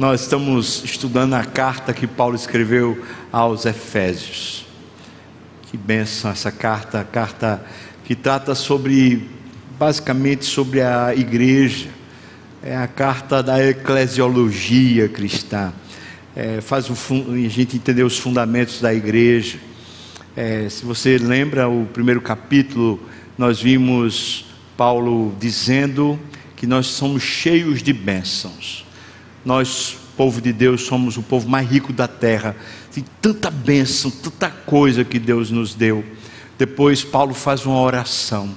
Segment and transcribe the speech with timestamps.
[0.00, 4.64] nós estamos estudando a carta que Paulo escreveu aos Efésios.
[5.64, 7.62] Que benção essa carta, a carta
[8.02, 9.28] que trata sobre,
[9.78, 11.90] basicamente, sobre a igreja.
[12.62, 15.70] É a carta da eclesiologia cristã.
[16.34, 19.58] É, faz o, a gente entender os fundamentos da igreja.
[20.34, 22.98] É, se você lembra o primeiro capítulo,
[23.36, 24.46] nós vimos
[24.78, 26.18] Paulo dizendo
[26.56, 28.88] que nós somos cheios de bênçãos.
[29.44, 32.54] Nós, povo de Deus, somos o povo mais rico da terra.
[32.92, 36.04] Tem tanta bênção, tanta coisa que Deus nos deu.
[36.58, 38.54] Depois, Paulo faz uma oração.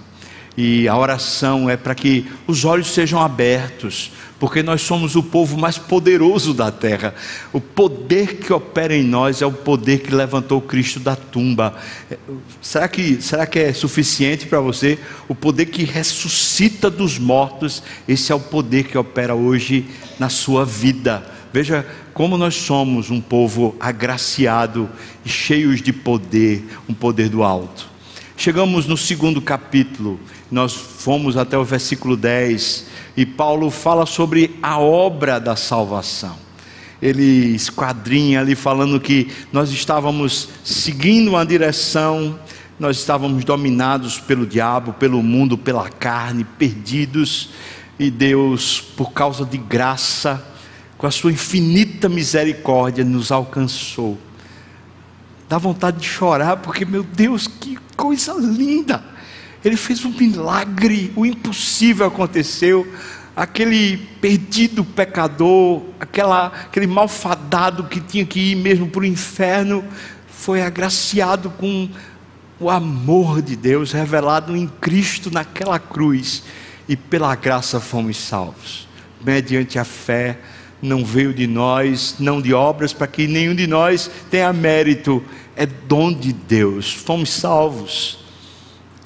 [0.58, 4.12] E a oração é para que os olhos sejam abertos,
[4.44, 7.16] porque nós somos o povo mais poderoso da terra.
[7.54, 11.74] O poder que opera em nós é o poder que levantou Cristo da tumba.
[12.62, 15.00] Será que, será que é suficiente para você?
[15.30, 19.86] O poder que ressuscita dos mortos, esse é o poder que opera hoje
[20.20, 21.26] na sua vida.
[21.54, 24.90] Veja como nós somos um povo agraciado
[25.24, 27.94] e cheios de poder, um poder do alto.
[28.36, 30.20] Chegamos no segundo capítulo,
[30.54, 32.86] nós fomos até o versículo 10,
[33.18, 36.38] e Paulo fala sobre a obra da salvação.
[37.02, 42.40] Ele esquadrinha ali falando que nós estávamos seguindo uma direção,
[42.80, 47.50] nós estávamos dominados pelo diabo, pelo mundo, pela carne, perdidos,
[47.98, 50.40] e Deus, por causa de graça,
[51.00, 54.20] com a sua infinita misericórdia, nos alcançou.
[55.50, 59.13] Dá vontade de chorar, porque, meu Deus, que coisa linda!
[59.64, 62.86] Ele fez um milagre, o impossível aconteceu.
[63.36, 69.84] Aquele perdido pecador, aquela, aquele malfadado que tinha que ir mesmo para o inferno,
[70.28, 71.90] foi agraciado com
[72.60, 76.44] o amor de Deus revelado em Cristo naquela cruz,
[76.88, 78.88] e pela graça fomos salvos,
[79.24, 80.38] mediante a fé.
[80.82, 85.24] Não veio de nós, não de obras, para que nenhum de nós tenha mérito,
[85.56, 88.23] é dom de Deus, fomos salvos.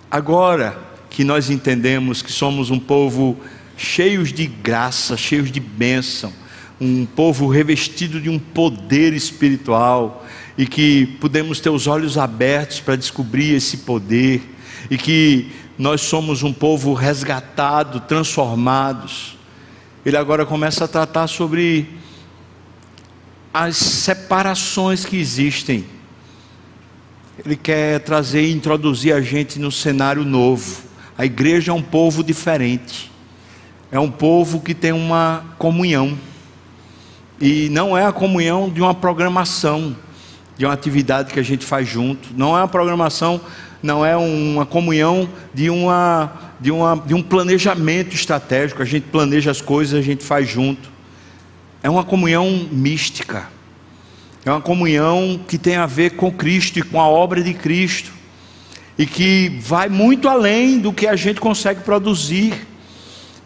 [0.09, 0.79] Agora
[1.09, 3.37] que nós entendemos que somos um povo
[3.75, 6.31] cheios de graça, cheios de bênção,
[6.79, 10.25] um povo revestido de um poder espiritual
[10.57, 14.41] e que podemos ter os olhos abertos para descobrir esse poder
[14.89, 19.37] e que nós somos um povo resgatado, transformados.
[20.05, 21.89] Ele agora começa a tratar sobre
[23.53, 25.96] as separações que existem
[27.45, 30.81] ele quer trazer e introduzir a gente no cenário novo.
[31.17, 33.11] A igreja é um povo diferente.
[33.91, 36.17] É um povo que tem uma comunhão.
[37.39, 39.95] E não é a comunhão de uma programação,
[40.57, 42.29] de uma atividade que a gente faz junto.
[42.35, 43.39] Não é uma programação,
[43.81, 48.81] não é uma comunhão de, uma, de, uma, de um planejamento estratégico.
[48.81, 50.89] A gente planeja as coisas, a gente faz junto.
[51.83, 53.56] É uma comunhão mística
[54.49, 58.11] é uma comunhão que tem a ver com Cristo e com a obra de Cristo,
[58.97, 62.65] e que vai muito além do que a gente consegue produzir.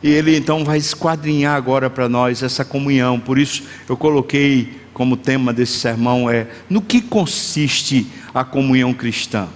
[0.03, 3.19] E ele então vai esquadrinhar agora para nós essa comunhão.
[3.19, 9.47] Por isso eu coloquei como tema desse sermão é no que consiste a comunhão cristã.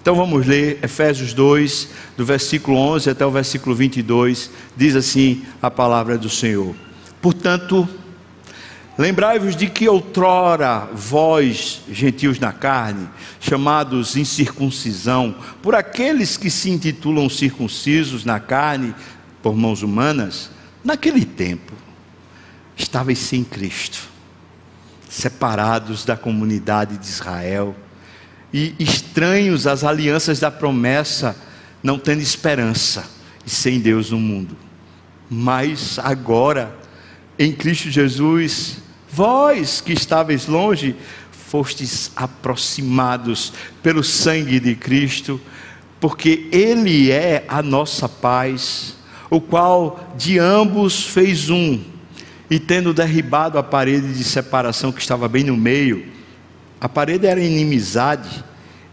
[0.00, 5.70] Então vamos ler Efésios 2, do versículo 11 até o versículo 22, diz assim a
[5.70, 6.74] palavra do Senhor.
[7.22, 7.88] Portanto,
[8.96, 13.08] Lembrai-vos de que outrora vós, gentios na carne,
[13.40, 18.94] chamados incircuncisão, por aqueles que se intitulam circuncisos na carne
[19.42, 20.48] por mãos humanas,
[20.84, 21.72] naquele tempo
[22.76, 24.08] estavais sem Cristo,
[25.08, 27.74] separados da comunidade de Israel
[28.52, 31.36] e estranhos às alianças da promessa,
[31.82, 33.04] não tendo esperança
[33.44, 34.56] e sem Deus no mundo.
[35.28, 36.78] Mas agora,
[37.36, 38.83] em Cristo Jesus,
[39.14, 40.96] Vós que estáveis longe,
[41.30, 45.40] fostes aproximados pelo sangue de Cristo,
[46.00, 48.96] porque Ele é a nossa paz,
[49.30, 51.80] o qual de ambos fez um,
[52.50, 56.06] e tendo derribado a parede de separação que estava bem no meio,
[56.80, 58.44] a parede era inimizade,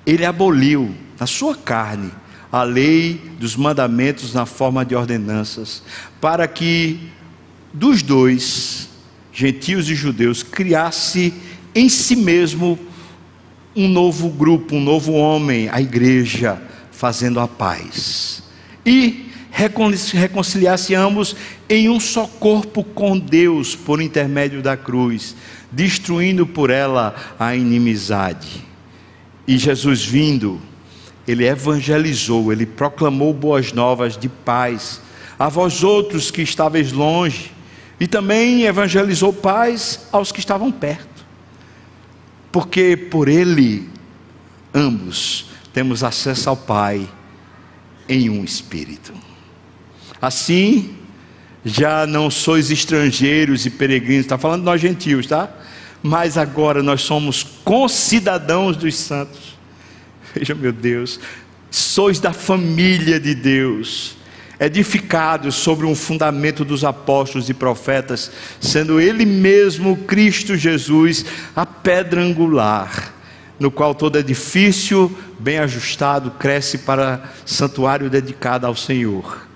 [0.06, 2.12] Ele aboliu na sua carne
[2.52, 5.82] a lei dos mandamentos na forma de ordenanças,
[6.22, 7.10] para que
[7.74, 8.91] dos dois
[9.32, 11.34] gentios e judeus, criasse
[11.74, 12.78] em si mesmo
[13.76, 16.62] um novo grupo, um novo homem, a igreja,
[16.92, 18.44] fazendo a paz.
[18.86, 21.36] E reconciliasse ambos
[21.70, 25.36] em um só corpo com Deus por intermédio da cruz,
[25.72, 28.66] destruindo por ela a inimizade.
[29.48, 30.60] E Jesus vindo,
[31.28, 35.02] ele evangelizou, ele proclamou boas novas de paz
[35.38, 37.51] a vós outros que estáveis longe
[38.02, 41.24] E também evangelizou paz aos que estavam perto.
[42.52, 43.88] Porque por ele,
[44.74, 47.08] ambos, temos acesso ao Pai
[48.10, 49.14] em um espírito.
[50.20, 50.96] Assim,
[51.64, 55.48] já não sois estrangeiros e peregrinos, está falando nós gentios, tá?
[56.02, 59.60] Mas agora nós somos concidadãos dos santos.
[60.34, 61.20] Veja, meu Deus,
[61.70, 64.18] sois da família de Deus,
[64.62, 71.26] edificados sobre um fundamento dos apóstolos e profetas, sendo Ele mesmo, Cristo Jesus,
[71.56, 73.12] a pedra angular,
[73.60, 79.48] no qual todo edifício bem ajustado cresce para santuário dedicado ao Senhor,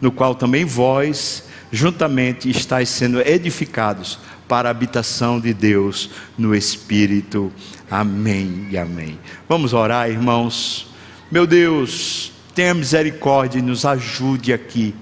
[0.00, 1.42] no qual também vós,
[1.72, 7.52] juntamente, estáis sendo edificados para a habitação de Deus no Espírito.
[7.90, 9.18] Amém e amém.
[9.48, 10.88] Vamos orar, irmãos.
[11.30, 14.94] Meu Deus, tenha misericórdia e nos ajude aqui.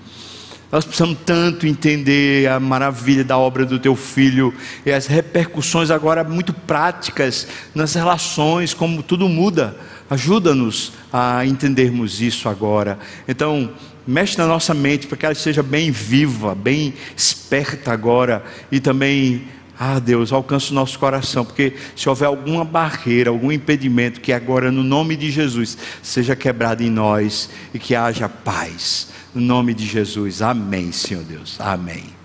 [0.70, 4.54] Nós precisamos tanto entender a maravilha da obra do teu filho
[4.86, 9.76] e as repercussões agora muito práticas nas relações, como tudo muda.
[10.08, 13.00] Ajuda-nos a entendermos isso agora.
[13.26, 13.72] Então,
[14.06, 19.48] mexe na nossa mente para que ela seja bem viva, bem esperta agora e também
[19.82, 24.70] ah, Deus, alcança o nosso coração, porque se houver alguma barreira, algum impedimento, que agora,
[24.70, 29.08] no nome de Jesus, seja quebrado em nós e que haja paz.
[29.34, 32.19] No nome de Jesus, amém, Senhor Deus, amém.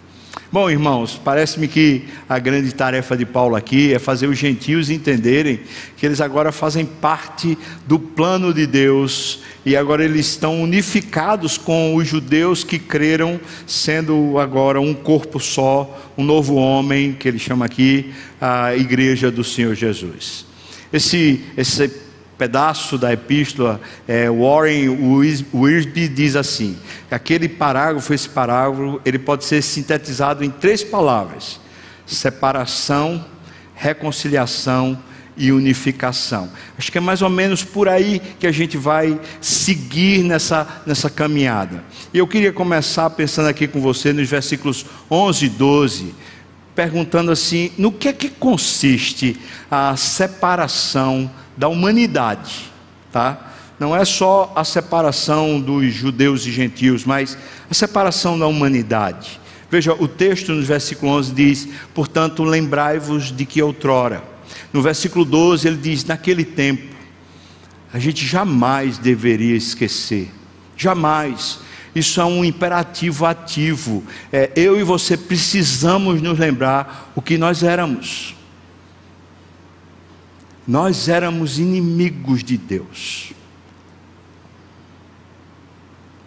[0.55, 5.59] Bom, irmãos, parece-me que a grande tarefa de Paulo aqui é fazer os gentios entenderem
[5.97, 11.93] que eles agora fazem parte do plano de Deus e agora eles estão unificados com
[11.93, 13.37] os judeus que creram,
[13.67, 19.43] sendo agora um corpo só, um novo homem, que ele chama aqui a igreja do
[19.43, 20.45] Senhor Jesus.
[20.93, 22.04] Esse, esse
[22.37, 24.89] pedaço da epístola, é, Warren
[25.53, 26.77] Wiersbe diz assim:
[27.09, 31.59] aquele parágrafo, esse parágrafo, ele pode ser sintetizado em três palavras:
[32.05, 33.25] separação,
[33.73, 34.97] reconciliação
[35.37, 36.49] e unificação.
[36.77, 41.09] Acho que é mais ou menos por aí que a gente vai seguir nessa, nessa
[41.09, 41.83] caminhada.
[42.13, 46.15] E eu queria começar pensando aqui com você nos versículos 11 e 12,
[46.73, 49.37] perguntando assim: no que é que consiste
[49.69, 52.71] a separação da humanidade,
[53.11, 53.53] tá?
[53.79, 57.37] Não é só a separação dos judeus e gentios, mas
[57.69, 59.39] a separação da humanidade.
[59.69, 64.23] Veja, o texto no versículo 11 diz: Portanto, lembrai-vos de que outrora.
[64.71, 66.95] No versículo 12 ele diz: Naquele tempo,
[67.91, 70.31] a gente jamais deveria esquecer,
[70.77, 71.59] jamais.
[71.93, 74.03] Isso é um imperativo ativo.
[74.31, 78.34] É, eu e você precisamos nos lembrar o que nós éramos.
[80.67, 83.33] Nós éramos inimigos de Deus.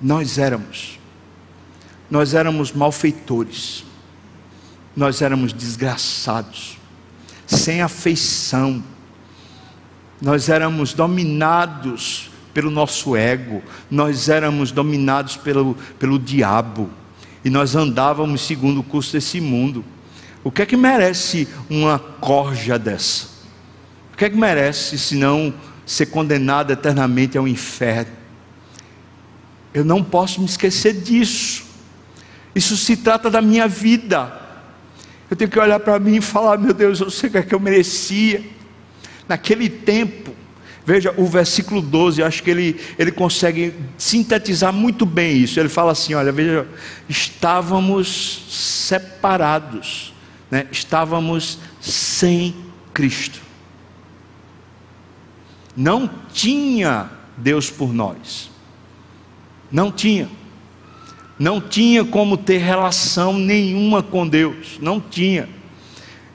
[0.01, 0.99] Nós éramos.
[2.11, 3.85] Nós éramos malfeitores.
[4.97, 6.77] Nós éramos desgraçados,
[7.47, 8.83] sem afeição.
[10.21, 16.91] Nós éramos dominados pelo nosso ego, nós éramos dominados pelo, pelo diabo,
[17.45, 19.85] e nós andávamos segundo o curso desse mundo.
[20.43, 23.38] O que é que merece uma corja dessa?
[24.19, 25.55] Que é que merece se não
[25.87, 28.13] ser condenado eternamente ao inferno?
[29.73, 31.65] Eu não posso me esquecer disso.
[32.53, 34.33] Isso se trata da minha vida.
[35.31, 37.43] Eu tenho que olhar para mim e falar: meu Deus, eu sei o que é
[37.43, 38.43] que eu merecia.
[39.29, 40.35] Naquele tempo,
[40.85, 45.61] veja o versículo 12, acho que ele, ele consegue sintetizar muito bem isso.
[45.61, 46.67] Ele fala assim: olha, veja,
[47.09, 50.13] estávamos separados,
[50.51, 50.67] né?
[50.73, 52.57] estávamos sem
[52.93, 53.48] Cristo
[55.79, 58.51] não tinha Deus por nós.
[59.71, 60.29] Não tinha.
[61.39, 64.77] Não tinha como ter relação nenhuma com Deus.
[64.81, 65.49] Não tinha.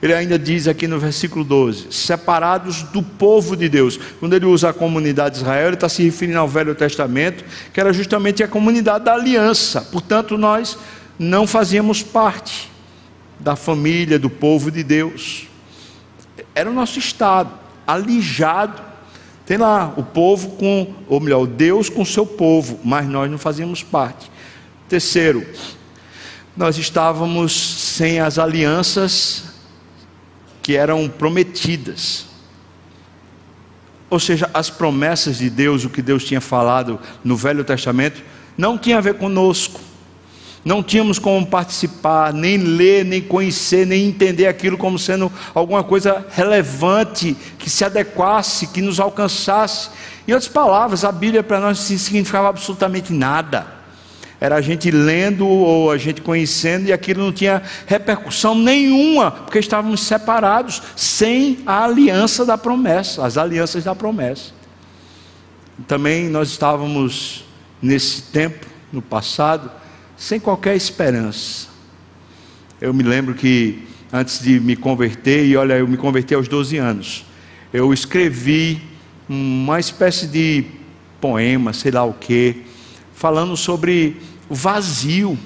[0.01, 3.99] Ele ainda diz aqui no versículo 12: separados do povo de Deus.
[4.17, 7.81] Quando ele usa a comunidade de Israel, ele está se referindo ao Velho Testamento, que
[7.81, 9.81] era justamente a comunidade da aliança.
[9.81, 10.77] Portanto, nós
[11.19, 12.71] não fazíamos parte
[13.41, 15.47] da família, do povo de Deus.
[16.55, 17.51] Era o nosso estado,
[17.85, 18.92] alijado
[19.45, 23.37] tem lá o povo com, ou melhor, Deus com o seu povo, mas nós não
[23.37, 24.31] fazíamos parte.
[24.87, 25.45] Terceiro,
[26.55, 29.43] nós estávamos sem as alianças
[30.61, 32.25] que eram prometidas.
[34.09, 38.21] Ou seja, as promessas de Deus, o que Deus tinha falado no Velho Testamento,
[38.57, 39.79] não tinha a ver conosco
[40.65, 46.25] não tínhamos como participar, nem ler, nem conhecer, nem entender aquilo como sendo alguma coisa
[46.31, 49.89] relevante, que se adequasse, que nos alcançasse.
[50.25, 53.67] Em outras palavras, a Bíblia para nós significava absolutamente nada.
[54.39, 59.59] era a gente lendo ou a gente conhecendo e aquilo não tinha repercussão nenhuma, porque
[59.59, 64.51] estávamos separados, sem a aliança da promessa, as alianças da promessa.
[65.87, 67.45] Também nós estávamos
[67.81, 69.69] nesse tempo, no passado,
[70.23, 71.67] sem qualquer esperança.
[72.79, 76.77] Eu me lembro que antes de me converter, e olha, eu me converti aos 12
[76.77, 77.25] anos,
[77.73, 78.81] eu escrevi
[79.27, 80.63] uma espécie de
[81.19, 82.63] poema, sei lá o que,
[83.13, 84.15] falando sobre
[84.47, 85.37] o vazio.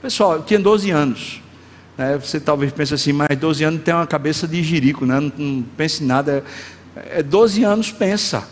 [0.00, 1.42] Pessoal, eu tinha 12 anos.
[1.98, 2.16] Né?
[2.16, 5.20] Você talvez pense assim, mas 12 anos tem uma cabeça de jirico, né?
[5.20, 6.42] não, não pense em nada.
[7.10, 8.48] É 12 anos, pensa.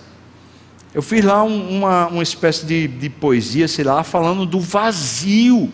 [0.93, 5.73] Eu fiz lá um, uma, uma espécie de, de poesia, sei lá, falando do vazio,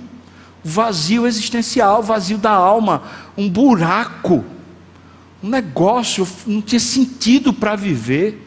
[0.62, 3.02] vazio existencial, vazio da alma,
[3.36, 4.44] um buraco,
[5.42, 8.46] um negócio, não tinha sentido para viver.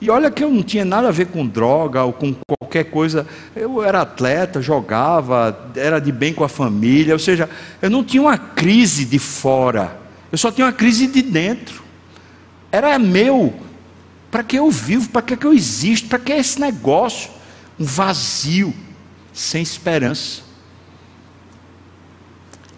[0.00, 3.26] E olha que eu não tinha nada a ver com droga ou com qualquer coisa.
[3.56, 7.14] Eu era atleta, jogava, era de bem com a família.
[7.14, 7.48] Ou seja,
[7.80, 9.98] eu não tinha uma crise de fora.
[10.30, 11.82] Eu só tinha uma crise de dentro.
[12.70, 13.67] Era meu.
[14.30, 15.08] Para que eu vivo?
[15.08, 16.08] Para que eu existo?
[16.08, 17.30] Para que esse negócio?
[17.78, 18.74] Um vazio,
[19.32, 20.42] sem esperança.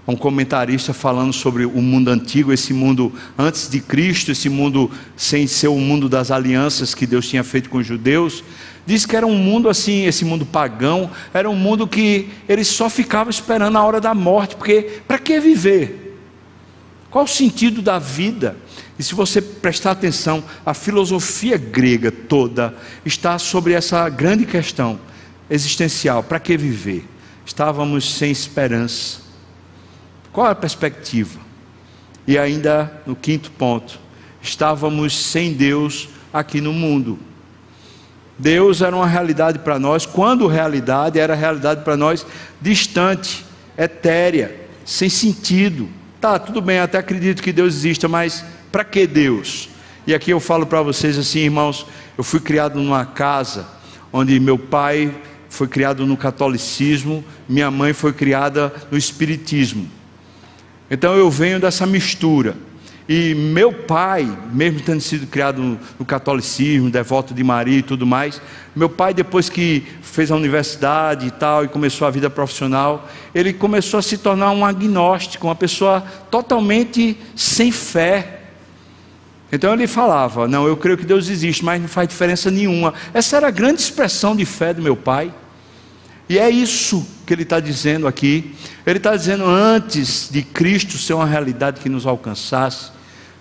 [0.07, 5.47] Um comentarista falando sobre o mundo antigo, esse mundo antes de Cristo, esse mundo sem
[5.47, 8.43] ser o mundo das alianças que Deus tinha feito com os judeus,
[8.85, 12.91] diz que era um mundo assim, esse mundo pagão, era um mundo que ele só
[12.91, 16.19] ficava esperando a hora da morte, porque para que viver?
[17.11, 18.57] Qual o sentido da vida?
[19.01, 25.01] E se você prestar atenção, a filosofia grega toda está sobre essa grande questão
[25.49, 27.09] existencial: para que viver?
[27.47, 29.23] Estávamos sem esperança.
[30.31, 31.41] Qual a perspectiva?
[32.27, 33.99] E ainda no quinto ponto,
[34.43, 37.19] estávamos sem Deus aqui no mundo.
[38.39, 42.27] Deus era uma realidade para nós, quando realidade era realidade para nós
[42.61, 43.47] distante,
[43.79, 45.89] etérea, sem sentido.
[46.21, 49.69] Tá, tudo bem, até acredito que Deus exista, mas para que Deus?
[50.07, 51.87] E aqui eu falo para vocês assim, irmãos,
[52.17, 53.67] eu fui criado numa casa
[54.13, 55.15] onde meu pai
[55.49, 59.89] foi criado no catolicismo, minha mãe foi criada no espiritismo.
[60.91, 62.57] Então eu venho dessa mistura.
[63.09, 68.41] E meu pai, mesmo tendo sido criado no, catolicismo, devoto de Maria e tudo mais,
[68.75, 73.53] meu pai, depois que fez a universidade e tal, e começou a vida profissional, ele
[73.53, 78.40] começou a se tornar um agnóstico, uma pessoa totalmente sem fé.
[79.53, 82.95] Então ele falava: Não, eu creio que Deus existe, mas não faz diferença nenhuma.
[83.13, 85.33] Essa era a grande expressão de fé do meu pai.
[86.29, 88.55] E é isso que ele está dizendo aqui.
[88.87, 92.93] Ele está dizendo: antes de Cristo ser uma realidade que nos alcançasse,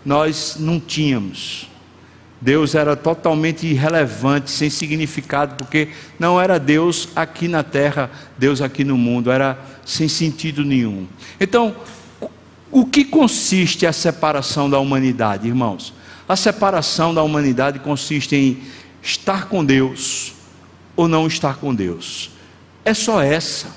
[0.03, 1.69] nós não tínhamos.
[2.41, 8.83] Deus era totalmente irrelevante, sem significado, porque não era Deus aqui na terra, Deus aqui
[8.85, 11.05] no mundo, era sem sentido nenhum.
[11.39, 11.75] Então,
[12.71, 15.93] o que consiste a separação da humanidade, irmãos?
[16.29, 18.61] A separação da humanidade consiste em
[19.01, 20.33] estar com Deus
[20.95, 22.29] ou não estar com Deus.
[22.85, 23.75] É só essa.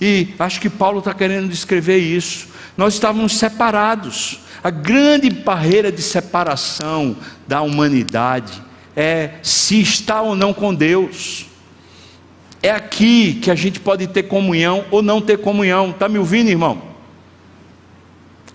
[0.00, 2.46] E acho que Paulo está querendo descrever isso.
[2.76, 4.38] Nós estávamos separados.
[4.62, 8.62] A grande barreira de separação da humanidade
[8.94, 11.46] é se está ou não com Deus.
[12.62, 15.90] É aqui que a gente pode ter comunhão ou não ter comunhão.
[15.90, 16.95] Está me ouvindo, irmão?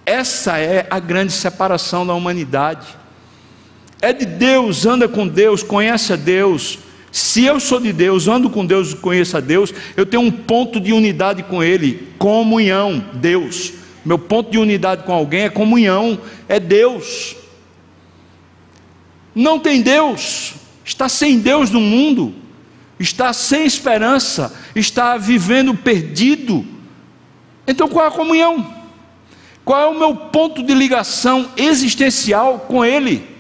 [0.06, 2.88] Essa é a grande separação da humanidade.
[4.02, 6.80] É de Deus, anda com Deus, conhece a Deus.
[7.12, 10.80] Se eu sou de Deus, ando com Deus, conheço a Deus, eu tenho um ponto
[10.80, 13.74] de unidade com Ele, comunhão, Deus.
[14.04, 17.36] Meu ponto de unidade com alguém é comunhão, é Deus.
[19.36, 22.34] Não tem Deus, está sem Deus no mundo,
[23.00, 26.66] está sem esperança, está vivendo perdido.
[27.68, 28.81] Então qual é a comunhão?
[29.64, 33.32] Qual é o meu ponto de ligação existencial com Ele?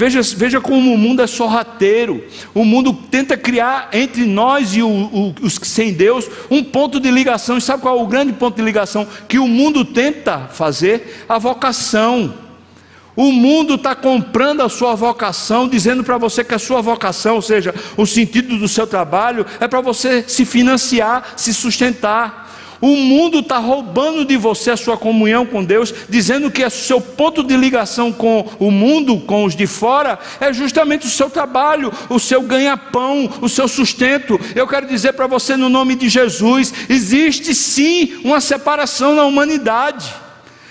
[0.00, 2.24] Veja, veja como o mundo é sorrateiro.
[2.54, 7.10] O mundo tenta criar entre nós e o, o, os sem Deus um ponto de
[7.10, 7.58] ligação.
[7.58, 11.26] E sabe qual é o grande ponto de ligação que o mundo tenta fazer?
[11.28, 12.32] A vocação.
[13.14, 17.42] O mundo está comprando a sua vocação, dizendo para você que a sua vocação, ou
[17.42, 22.49] seja, o sentido do seu trabalho, é para você se financiar, se sustentar.
[22.80, 27.00] O mundo está roubando de você a sua comunhão com Deus, dizendo que o seu
[27.00, 31.92] ponto de ligação com o mundo, com os de fora, é justamente o seu trabalho,
[32.08, 34.40] o seu ganha-pão, o seu sustento.
[34.54, 40.10] Eu quero dizer para você, no nome de Jesus: existe sim uma separação na humanidade,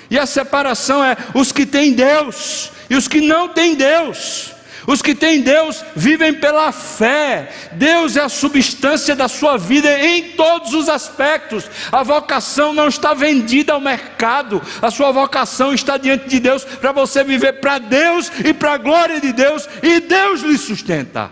[0.09, 4.58] e a separação é os que têm Deus e os que não têm Deus.
[4.89, 7.47] Os que têm Deus vivem pela fé.
[7.73, 11.69] Deus é a substância da sua vida em todos os aspectos.
[11.91, 14.59] A vocação não está vendida ao mercado.
[14.81, 18.77] A sua vocação está diante de Deus para você viver para Deus e para a
[18.79, 21.29] glória de Deus, e Deus lhe sustenta.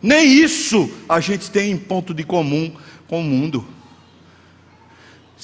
[0.00, 2.74] Nem isso a gente tem em ponto de comum
[3.06, 3.68] com o mundo.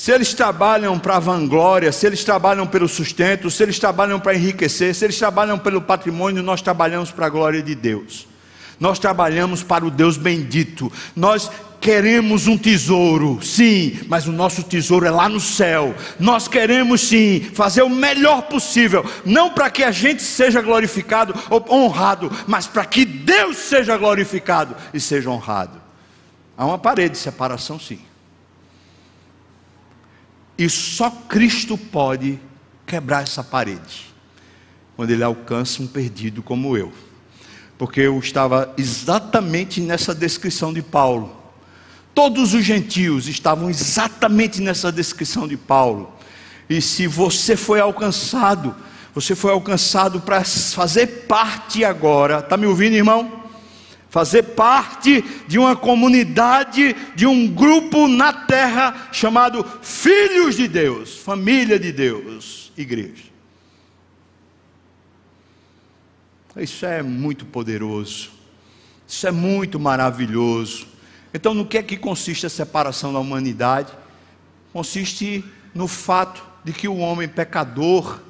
[0.00, 4.34] Se eles trabalham para a vanglória, se eles trabalham pelo sustento, se eles trabalham para
[4.34, 8.26] enriquecer, se eles trabalham pelo patrimônio, nós trabalhamos para a glória de Deus.
[8.80, 10.90] Nós trabalhamos para o Deus bendito.
[11.14, 11.50] Nós
[11.82, 15.94] queremos um tesouro, sim, mas o nosso tesouro é lá no céu.
[16.18, 21.62] Nós queremos sim fazer o melhor possível, não para que a gente seja glorificado ou
[21.70, 25.78] honrado, mas para que Deus seja glorificado e seja honrado.
[26.56, 28.00] Há uma parede de separação, sim.
[30.60, 32.38] E só Cristo pode
[32.86, 34.12] quebrar essa parede,
[34.94, 36.92] quando Ele alcança um perdido como eu.
[37.78, 41.34] Porque eu estava exatamente nessa descrição de Paulo.
[42.14, 46.12] Todos os gentios estavam exatamente nessa descrição de Paulo.
[46.68, 48.76] E se você foi alcançado,
[49.14, 52.40] você foi alcançado para fazer parte agora.
[52.40, 53.39] Está me ouvindo, irmão?
[54.10, 61.78] Fazer parte de uma comunidade, de um grupo na terra chamado Filhos de Deus, família
[61.78, 63.30] de Deus, igreja.
[66.56, 68.30] Isso é muito poderoso,
[69.06, 70.88] isso é muito maravilhoso.
[71.32, 73.92] Então, no que é que consiste a separação da humanidade?
[74.72, 78.20] Consiste no fato de que o homem pecador,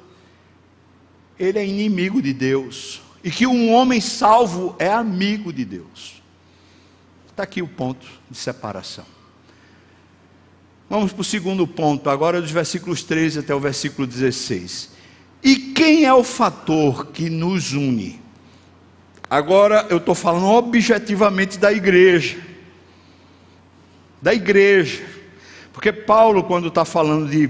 [1.39, 6.21] ele é inimigo de Deus e que um homem salvo é amigo de Deus.
[7.29, 9.05] Está aqui o ponto de separação.
[10.89, 14.91] Vamos para o segundo ponto, agora dos versículos 13 até o versículo 16.
[15.43, 18.19] E quem é o fator que nos une?
[19.29, 22.37] Agora eu estou falando objetivamente da igreja.
[24.21, 25.01] Da igreja.
[25.71, 27.49] Porque Paulo, quando está falando de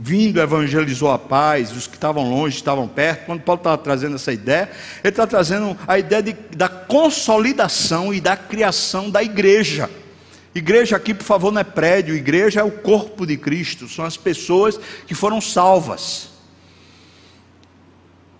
[0.00, 3.26] vindo, evangelizou a paz, os que estavam longe estavam perto.
[3.26, 4.70] Quando Paulo estava trazendo essa ideia,
[5.02, 9.90] ele está trazendo a ideia de, da consolidação e da criação da igreja.
[10.54, 14.16] Igreja aqui, por favor, não é prédio, igreja é o corpo de Cristo, são as
[14.16, 16.28] pessoas que foram salvas.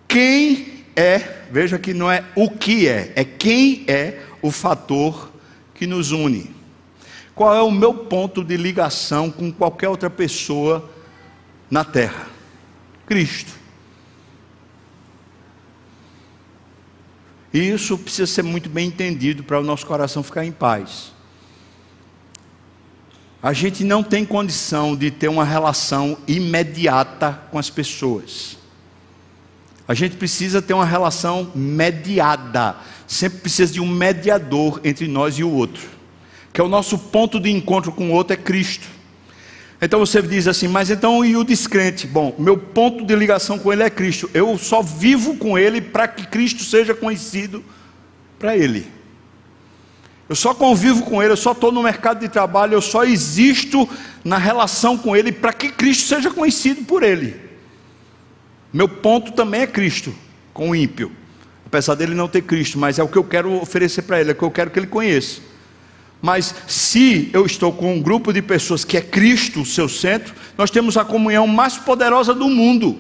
[0.07, 1.19] Quem é,
[1.51, 5.33] veja que não é o que é, é quem é o fator
[5.75, 6.51] que nos une.
[7.35, 10.92] Qual é o meu ponto de ligação com qualquer outra pessoa
[11.73, 12.27] na terra?
[13.07, 13.51] Cristo.
[17.51, 21.13] E isso precisa ser muito bem entendido para o nosso coração ficar em paz.
[23.43, 28.59] A gente não tem condição de ter uma relação imediata com as pessoas.
[29.89, 32.77] A gente precisa ter uma relação mediada.
[33.07, 35.89] Sempre precisa de um mediador entre nós e o outro.
[36.53, 38.87] Que é o nosso ponto de encontro com o outro é Cristo.
[39.85, 42.07] Então você diz assim, mas então e o descrente?
[42.07, 44.31] Bom, meu ponto de ligação com ele é Cristo.
[44.33, 47.65] Eu só vivo com ele para que Cristo seja conhecido
[48.39, 48.87] para ele.
[50.29, 53.89] Eu só convivo com ele, eu só estou no mercado de trabalho, eu só existo
[54.25, 57.35] na relação com ele para que Cristo seja conhecido por ele.
[58.73, 60.15] Meu ponto também é Cristo,
[60.55, 61.11] com o ímpio.
[61.67, 64.33] Apesar dele não ter Cristo, mas é o que eu quero oferecer para ele, é
[64.33, 65.41] o que eu quero que ele conheça.
[66.23, 70.33] Mas se eu estou com um grupo de pessoas que é Cristo o seu centro,
[70.57, 72.97] nós temos a comunhão mais poderosa do mundo,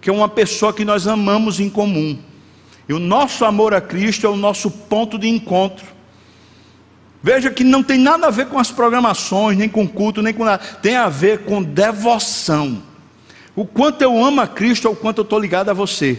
[0.00, 2.18] que é uma pessoa que nós amamos em comum.
[2.88, 5.84] E o nosso amor a Cristo é o nosso ponto de encontro.
[7.22, 10.44] Veja que não tem nada a ver com as programações, nem com culto, nem com
[10.44, 10.62] nada.
[10.82, 12.82] Tem a ver com devoção.
[13.54, 16.18] O quanto eu amo a Cristo é o quanto eu estou ligado a você.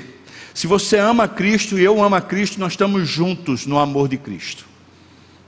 [0.53, 4.17] Se você ama Cristo e eu amo a Cristo, nós estamos juntos no amor de
[4.17, 4.74] Cristo.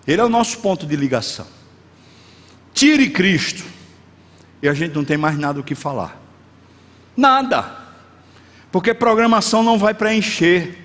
[0.08, 1.46] Ele é o nosso ponto de ligação.
[2.74, 3.64] Tire Cristo
[4.62, 6.18] e a gente não tem mais nada o que falar.
[7.16, 7.76] Nada.
[8.72, 10.78] Porque programação não vai preencher.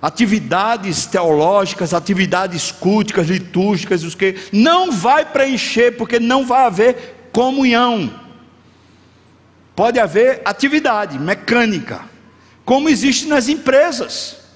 [0.00, 8.10] Atividades teológicas, atividades culticas, litúrgicas, os que não vai preencher porque não vai haver comunhão.
[9.76, 12.04] Pode haver atividade mecânica,
[12.64, 14.47] como existe nas empresas.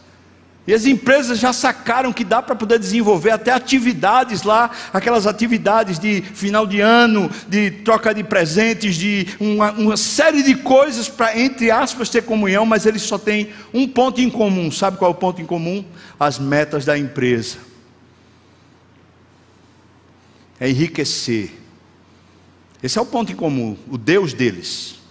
[0.64, 5.98] E as empresas já sacaram que dá para poder desenvolver até atividades lá, aquelas atividades
[5.98, 11.36] de final de ano, de troca de presentes, de uma, uma série de coisas para,
[11.36, 14.70] entre aspas, ter comunhão, mas eles só têm um ponto em comum.
[14.70, 15.84] Sabe qual é o ponto em comum?
[16.18, 17.58] As metas da empresa.
[20.60, 21.50] É enriquecer.
[22.80, 25.01] Esse é o ponto em comum, o Deus deles.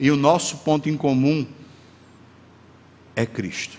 [0.00, 1.46] E o nosso ponto em comum
[3.14, 3.76] é Cristo.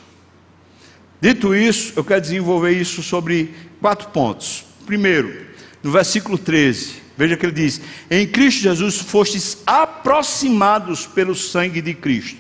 [1.20, 4.64] Dito isso, eu quero desenvolver isso sobre quatro pontos.
[4.86, 5.48] Primeiro,
[5.84, 11.94] no versículo 13, veja que ele diz: Em Cristo Jesus fostes aproximados pelo sangue de
[11.94, 12.38] Cristo.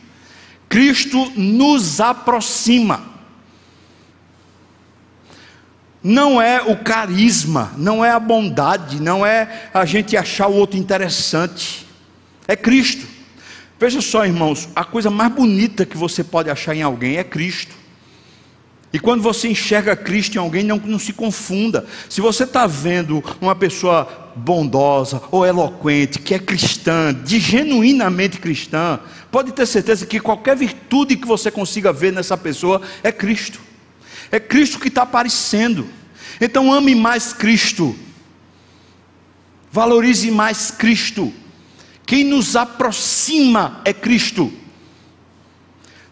[0.69, 3.09] Cristo nos aproxima.
[6.03, 10.79] Não é o carisma, não é a bondade, não é a gente achar o outro
[10.79, 11.85] interessante.
[12.47, 13.20] É Cristo.
[13.81, 17.73] Veja só, irmãos, a coisa mais bonita que você pode achar em alguém é Cristo.
[18.93, 21.87] E quando você enxerga Cristo em alguém, não, não se confunda.
[22.07, 28.99] Se você está vendo uma pessoa bondosa ou eloquente, que é cristã, de genuinamente cristã,
[29.31, 33.59] pode ter certeza que qualquer virtude que você consiga ver nessa pessoa é Cristo.
[34.31, 35.87] É Cristo que está aparecendo.
[36.39, 37.95] Então ame mais Cristo.
[39.71, 41.33] Valorize mais Cristo.
[42.05, 44.51] Quem nos aproxima é Cristo.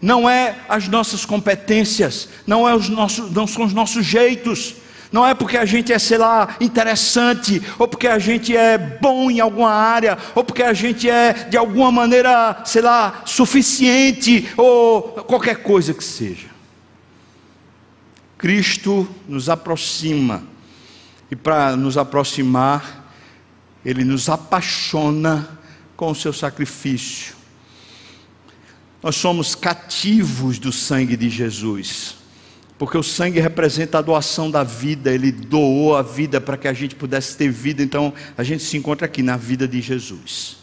[0.02, 4.76] Não é as nossas competências, não, é os nossos, não são os nossos jeitos,
[5.12, 9.30] não é porque a gente é, sei lá, interessante, ou porque a gente é bom
[9.30, 15.02] em alguma área, ou porque a gente é de alguma maneira, sei lá, suficiente, ou
[15.02, 16.48] qualquer coisa que seja.
[18.38, 20.44] Cristo nos aproxima,
[21.30, 23.12] e para nos aproximar,
[23.84, 25.59] Ele nos apaixona
[26.00, 27.36] com o seu sacrifício.
[29.04, 32.16] Nós somos cativos do sangue de Jesus,
[32.78, 36.74] porque o sangue representa a doação da vida, ele doou a vida para que a
[36.74, 40.60] gente pudesse ter vida, então a gente se encontra aqui na vida de Jesus.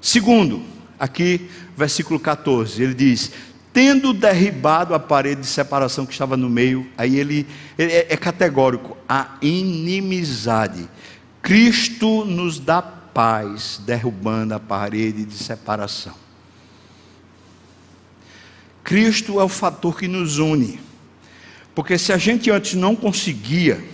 [0.00, 0.62] Segundo,
[0.98, 3.32] aqui, versículo 14, ele diz:
[3.74, 8.16] tendo derribado a parede de separação que estava no meio, aí ele, ele é, é
[8.16, 10.88] categórico, a inimizade.
[11.42, 16.14] Cristo nos dá paz, derrubando a parede de separação.
[18.82, 20.80] Cristo é o fator que nos une.
[21.74, 23.84] Porque se a gente antes não conseguia,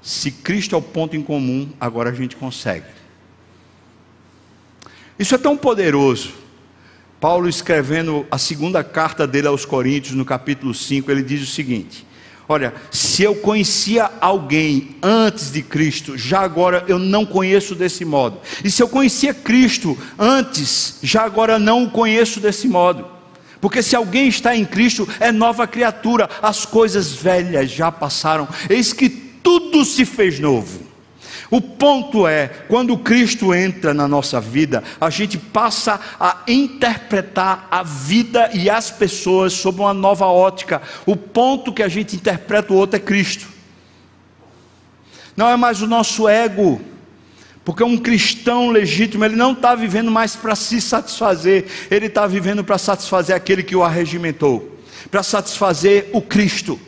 [0.00, 2.86] se Cristo é o ponto em comum, agora a gente consegue.
[5.18, 6.32] Isso é tão poderoso.
[7.20, 12.06] Paulo escrevendo a segunda carta dele aos Coríntios, no capítulo 5, ele diz o seguinte:
[12.48, 18.38] Olha, se eu conhecia alguém antes de Cristo, já agora eu não conheço desse modo.
[18.62, 23.04] E se eu conhecia Cristo antes, já agora não o conheço desse modo.
[23.60, 28.92] Porque se alguém está em Cristo, é nova criatura, as coisas velhas já passaram, eis
[28.92, 30.85] que tudo se fez novo.
[31.50, 37.82] O ponto é, quando Cristo entra na nossa vida, a gente passa a interpretar a
[37.82, 40.82] vida e as pessoas sob uma nova ótica.
[41.04, 43.46] O ponto que a gente interpreta o outro é Cristo.
[45.36, 46.80] Não é mais o nosso ego
[47.66, 52.62] porque um cristão legítimo, ele não está vivendo mais para se satisfazer, ele está vivendo
[52.62, 54.78] para satisfazer aquele que o arregimentou,
[55.10, 56.78] para satisfazer o Cristo.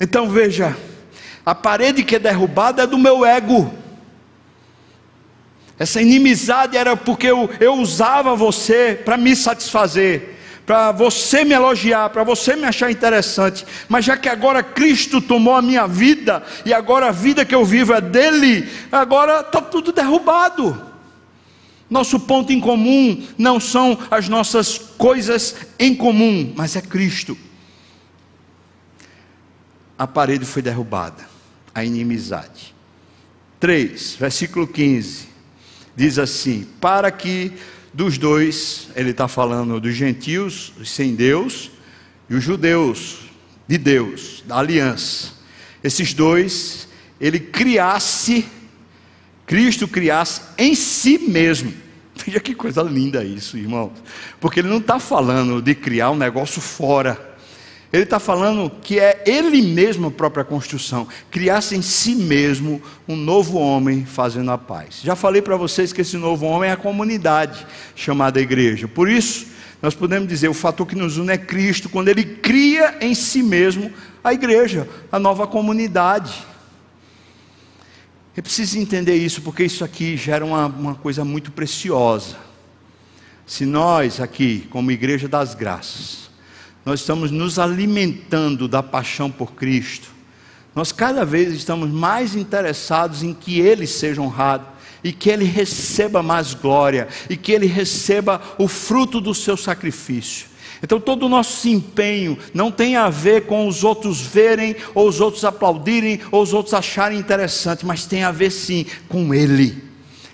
[0.00, 0.76] Então veja,
[1.44, 3.72] a parede que é derrubada é do meu ego.
[5.78, 10.34] Essa inimizade era porque eu, eu usava você para me satisfazer
[10.66, 15.54] para você me elogiar, para você me achar interessante, mas já que agora Cristo tomou
[15.54, 19.92] a minha vida e agora a vida que eu vivo é dele, agora está tudo
[19.92, 20.94] derrubado.
[21.88, 27.36] Nosso ponto em comum não são as nossas coisas em comum, mas é Cristo.
[29.98, 31.33] A parede foi derrubada,
[31.74, 32.74] a inimizade.
[33.58, 35.28] 3, versículo 15,
[35.96, 37.52] diz assim: Para que
[37.92, 41.70] dos dois, ele está falando dos gentios, os sem Deus,
[42.28, 43.20] e os judeus,
[43.66, 45.32] de Deus, da aliança.
[45.82, 46.88] Esses dois,
[47.20, 48.46] ele criasse,
[49.46, 51.72] Cristo criasse em si mesmo.
[52.24, 53.92] Veja que coisa linda isso, irmão.
[54.40, 57.33] Porque ele não está falando de criar um negócio fora
[57.94, 63.14] ele está falando que é ele mesmo a própria construção, criasse em si mesmo um
[63.14, 65.00] novo homem fazendo a paz.
[65.00, 68.88] Já falei para vocês que esse novo homem é a comunidade chamada igreja.
[68.88, 69.46] Por isso,
[69.80, 73.44] nós podemos dizer, o fator que nos une é Cristo, quando ele cria em si
[73.44, 73.92] mesmo
[74.24, 76.44] a igreja, a nova comunidade.
[78.36, 82.34] Eu preciso entender isso, porque isso aqui gera uma, uma coisa muito preciosa.
[83.46, 86.23] Se nós aqui, como igreja das graças,
[86.84, 90.08] nós estamos nos alimentando da paixão por Cristo,
[90.74, 94.66] nós cada vez estamos mais interessados em que Ele seja honrado
[95.02, 100.54] e que Ele receba mais glória e que Ele receba o fruto do seu sacrifício.
[100.82, 105.18] Então, todo o nosso empenho não tem a ver com os outros verem, ou os
[105.20, 109.82] outros aplaudirem, ou os outros acharem interessante, mas tem a ver sim com Ele.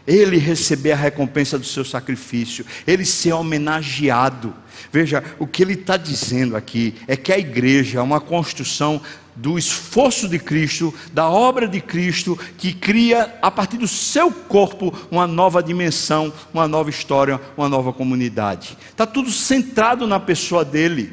[0.07, 4.55] Ele receber a recompensa do seu sacrifício, ele ser homenageado.
[4.91, 9.01] Veja, o que ele está dizendo aqui é que a igreja é uma construção
[9.37, 14.93] do esforço de Cristo, da obra de Cristo, que cria a partir do seu corpo
[15.11, 18.77] uma nova dimensão, uma nova história, uma nova comunidade.
[18.91, 21.13] Está tudo centrado na pessoa dele.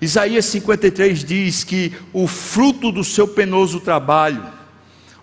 [0.00, 4.44] Isaías 53 diz que o fruto do seu penoso trabalho,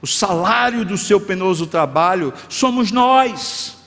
[0.02, 3.78] o salário do seu penoso trabalho, somos nós,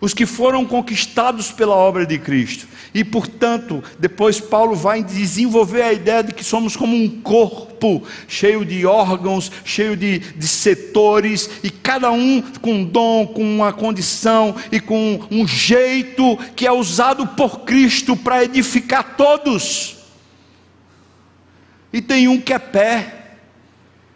[0.00, 2.66] os que foram conquistados pela obra de Cristo.
[2.94, 8.64] E portanto, depois Paulo vai desenvolver a ideia de que somos como um corpo, cheio
[8.64, 14.56] de órgãos, cheio de, de setores, e cada um com um dom, com uma condição
[14.72, 19.98] e com um jeito que é usado por Cristo para edificar todos.
[21.92, 23.19] E tem um que é pé,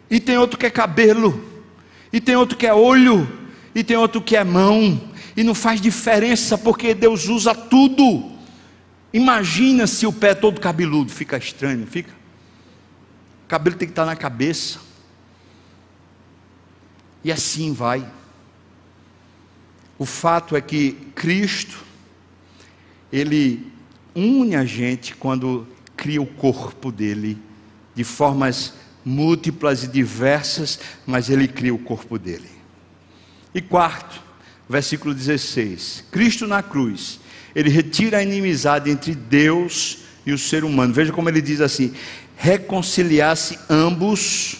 [0.09, 1.43] e tem outro que é cabelo,
[2.11, 3.27] e tem outro que é olho,
[3.73, 5.01] e tem outro que é mão,
[5.35, 8.31] e não faz diferença porque Deus usa tudo.
[9.11, 12.11] Imagina se o pé é todo cabeludo, fica estranho, fica?
[13.45, 14.79] O cabelo tem que estar na cabeça.
[17.23, 18.05] E assim vai.
[19.97, 21.83] O fato é que Cristo,
[23.11, 23.71] Ele
[24.13, 27.37] une a gente quando cria o corpo dele,
[27.93, 28.73] de formas
[29.05, 32.49] múltiplas e diversas, mas Ele cria o corpo dele.
[33.53, 34.21] E quarto,
[34.67, 37.19] versículo 16: Cristo na cruz
[37.55, 40.93] ele retira a inimizade entre Deus e o ser humano.
[40.93, 41.93] Veja como ele diz assim:
[42.35, 44.57] reconciliar-se ambos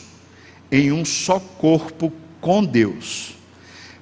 [0.71, 3.35] em um só corpo com Deus.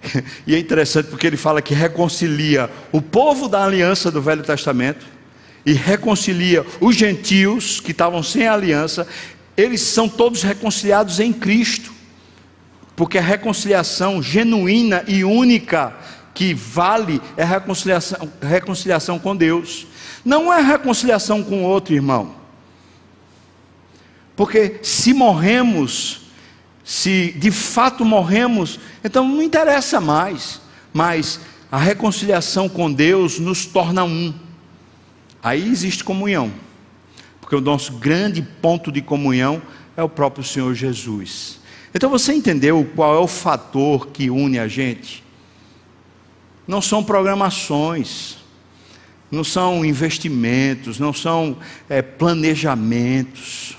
[0.45, 5.05] E é interessante porque ele fala que reconcilia o povo da aliança do Velho Testamento
[5.65, 9.07] e reconcilia os gentios que estavam sem aliança,
[9.55, 11.93] eles são todos reconciliados em Cristo.
[12.95, 15.95] Porque a reconciliação genuína e única
[16.33, 19.87] que vale é a reconciliação, reconciliação com Deus.
[20.23, 22.35] Não é reconciliação com outro irmão.
[24.35, 26.21] Porque se morremos,
[26.83, 30.61] se de fato morremos, então não interessa mais.
[30.91, 31.39] Mas
[31.71, 34.33] a reconciliação com Deus nos torna um.
[35.41, 36.51] Aí existe comunhão.
[37.53, 39.61] Porque o nosso grande ponto de comunhão
[39.95, 41.59] é o próprio Senhor Jesus.
[41.93, 45.23] Então você entendeu qual é o fator que une a gente?
[46.67, 48.37] não são programações,
[49.29, 53.77] não são investimentos, não são é, planejamentos.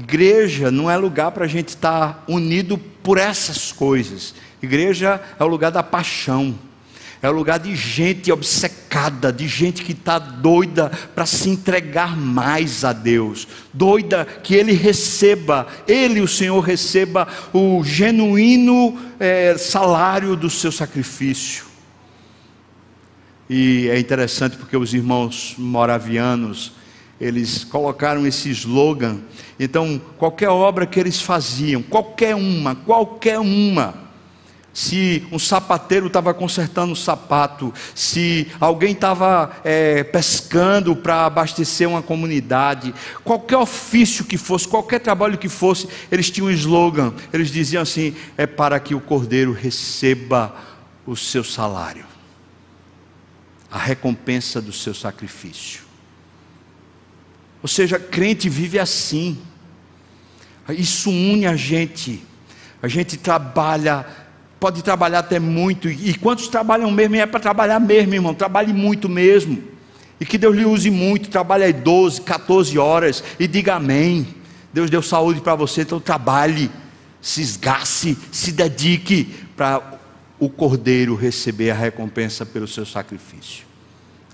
[0.00, 4.34] Igreja não é lugar para a gente estar unido por essas coisas.
[4.60, 6.58] Igreja é o lugar da paixão
[7.20, 12.84] é o lugar de gente obcecada, de gente que está doida para se entregar mais
[12.84, 20.48] a Deus, doida que Ele receba, Ele, o Senhor, receba o genuíno é, salário do
[20.48, 21.66] seu sacrifício.
[23.50, 26.72] E é interessante porque os irmãos moravianos,
[27.20, 29.18] eles colocaram esse slogan.
[29.58, 34.07] Então, qualquer obra que eles faziam, qualquer uma, qualquer uma,
[34.78, 42.00] se um sapateiro estava consertando o sapato, se alguém estava é, pescando para abastecer uma
[42.00, 47.82] comunidade, qualquer ofício que fosse, qualquer trabalho que fosse, eles tinham um slogan, eles diziam
[47.82, 50.54] assim: é para que o cordeiro receba
[51.04, 52.06] o seu salário,
[53.68, 55.82] a recompensa do seu sacrifício.
[57.60, 59.42] Ou seja, crente vive assim,
[60.68, 62.22] isso une a gente,
[62.80, 64.27] a gente trabalha
[64.60, 65.88] Pode trabalhar até muito.
[65.88, 67.16] E quantos trabalham mesmo?
[67.16, 68.34] É para trabalhar mesmo, irmão.
[68.34, 69.62] Trabalhe muito mesmo.
[70.20, 71.30] E que Deus lhe use muito.
[71.30, 73.22] Trabalhe aí 12, 14 horas.
[73.38, 74.26] E diga amém.
[74.72, 76.70] Deus deu saúde para você, então trabalhe.
[77.20, 79.24] Se esgace, se dedique
[79.56, 79.98] para
[80.38, 83.64] o cordeiro receber a recompensa pelo seu sacrifício.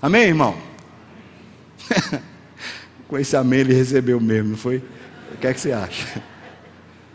[0.01, 0.55] Amém, irmão?
[3.07, 4.83] Com esse amém ele recebeu mesmo, não foi?
[5.33, 6.21] O que é que você acha?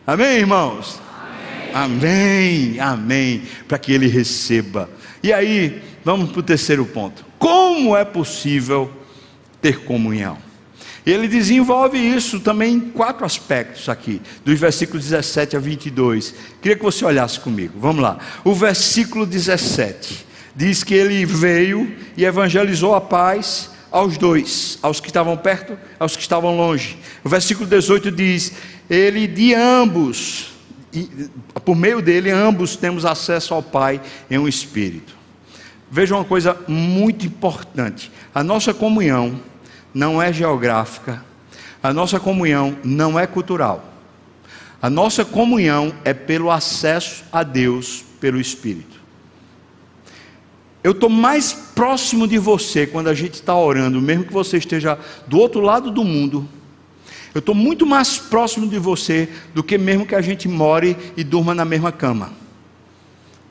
[0.07, 1.01] Amém, irmãos?
[1.75, 4.89] Amém, amém, para que ele receba.
[5.23, 7.25] E aí, vamos para o terceiro ponto.
[7.39, 8.91] Como é possível
[9.61, 10.39] ter comunhão?
[11.05, 16.35] Ele desenvolve isso também em quatro aspectos aqui, dos versículos 17 a 22.
[16.61, 17.79] Queria que você olhasse comigo.
[17.79, 18.19] Vamos lá.
[18.45, 25.09] O versículo 17 diz que ele veio e evangelizou a paz aos dois, aos que
[25.09, 26.99] estavam perto, aos que estavam longe.
[27.25, 28.53] O versículo 18 diz:
[28.89, 30.53] Ele de ambos
[30.93, 31.29] e,
[31.65, 34.01] por meio dele, ambos temos acesso ao Pai
[34.31, 35.15] em um espírito.
[35.91, 39.41] Veja uma coisa muito importante: a nossa comunhão
[39.93, 41.25] não é geográfica,
[41.83, 43.85] a nossa comunhão não é cultural,
[44.83, 48.99] A nossa comunhão é pelo acesso a Deus pelo Espírito.
[50.83, 54.99] Eu estou mais próximo de você quando a gente está orando, mesmo que você esteja
[55.27, 56.49] do outro lado do mundo.
[57.35, 61.23] Eu estou muito mais próximo de você do que mesmo que a gente more e
[61.23, 62.33] durma na mesma cama.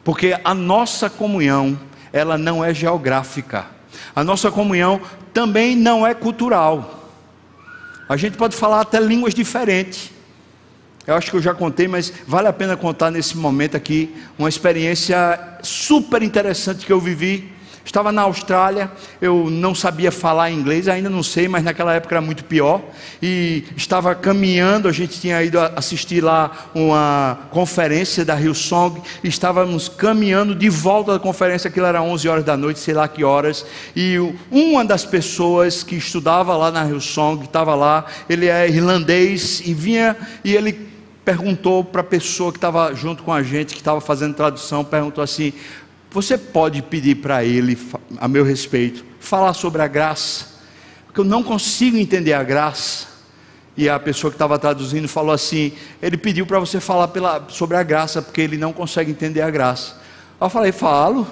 [0.04, 1.80] Porque a nossa comunhão,
[2.12, 3.68] ela não é geográfica.
[4.16, 5.02] A nossa comunhão
[5.34, 7.12] também não é cultural.
[8.08, 10.12] A gente pode falar até línguas diferentes.
[11.06, 14.50] Eu acho que eu já contei, mas vale a pena contar nesse momento aqui uma
[14.50, 17.52] experiência super interessante que eu vivi.
[17.84, 22.22] Estava na Austrália, eu não sabia falar inglês, ainda não sei, mas naquela época era
[22.22, 22.82] muito pior.
[23.22, 29.90] E estava caminhando, a gente tinha ido assistir lá uma conferência da Hillsong, e estávamos
[29.90, 33.66] caminhando de volta da conferência, aquilo era 11 horas da noite, sei lá que horas.
[33.96, 34.18] E
[34.52, 40.16] uma das pessoas que estudava lá na Hillsong, estava lá, ele é irlandês e vinha
[40.44, 40.90] e ele
[41.30, 45.24] perguntou para a pessoa que estava junto com a gente, que estava fazendo tradução, perguntou
[45.24, 45.54] assim:
[46.12, 47.78] Você pode pedir para ele,
[48.18, 50.48] a meu respeito, falar sobre a graça?
[51.06, 53.08] Porque eu não consigo entender a graça.
[53.78, 57.78] E a pessoa que estava traduzindo falou assim: Ele pediu para você falar pela, sobre
[57.78, 59.98] a graça, porque ele não consegue entender a graça.
[60.42, 61.28] Eu falei: Falo.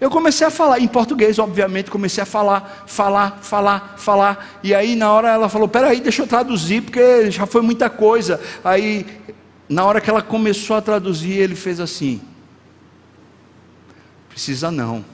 [0.00, 4.58] Eu comecei a falar, em português, obviamente, comecei a falar, falar, falar, falar.
[4.62, 8.40] E aí, na hora, ela falou: Peraí, deixa eu traduzir, porque já foi muita coisa.
[8.64, 9.04] Aí,
[9.68, 12.20] na hora que ela começou a traduzir, ele fez assim:
[14.38, 15.04] Precisa não.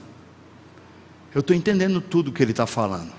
[1.33, 3.11] Eu estou entendendo tudo que ele está falando.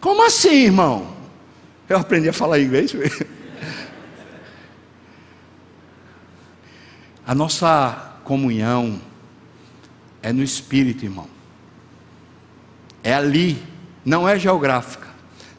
[0.00, 1.14] Como assim, irmão?
[1.86, 2.96] Eu aprendi a falar inglês.
[7.26, 8.98] a nossa comunhão
[10.22, 11.28] é no espírito, irmão.
[13.02, 13.62] É ali,
[14.02, 15.08] não é geográfica,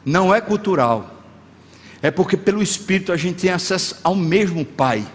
[0.04, 1.22] não é cultural.
[2.02, 5.06] É porque pelo espírito a gente tem acesso ao mesmo Pai,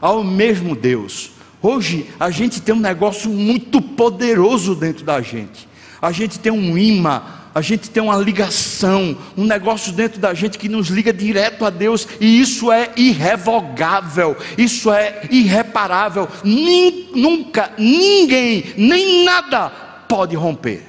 [0.00, 1.33] ao mesmo Deus.
[1.64, 5.66] Hoje a gente tem um negócio muito poderoso dentro da gente.
[6.00, 7.22] A gente tem um imã,
[7.54, 11.70] a gente tem uma ligação, um negócio dentro da gente que nos liga direto a
[11.70, 16.28] Deus, e isso é irrevogável, isso é irreparável.
[16.44, 19.70] Nin, nunca, ninguém, nem nada
[20.06, 20.82] pode romper.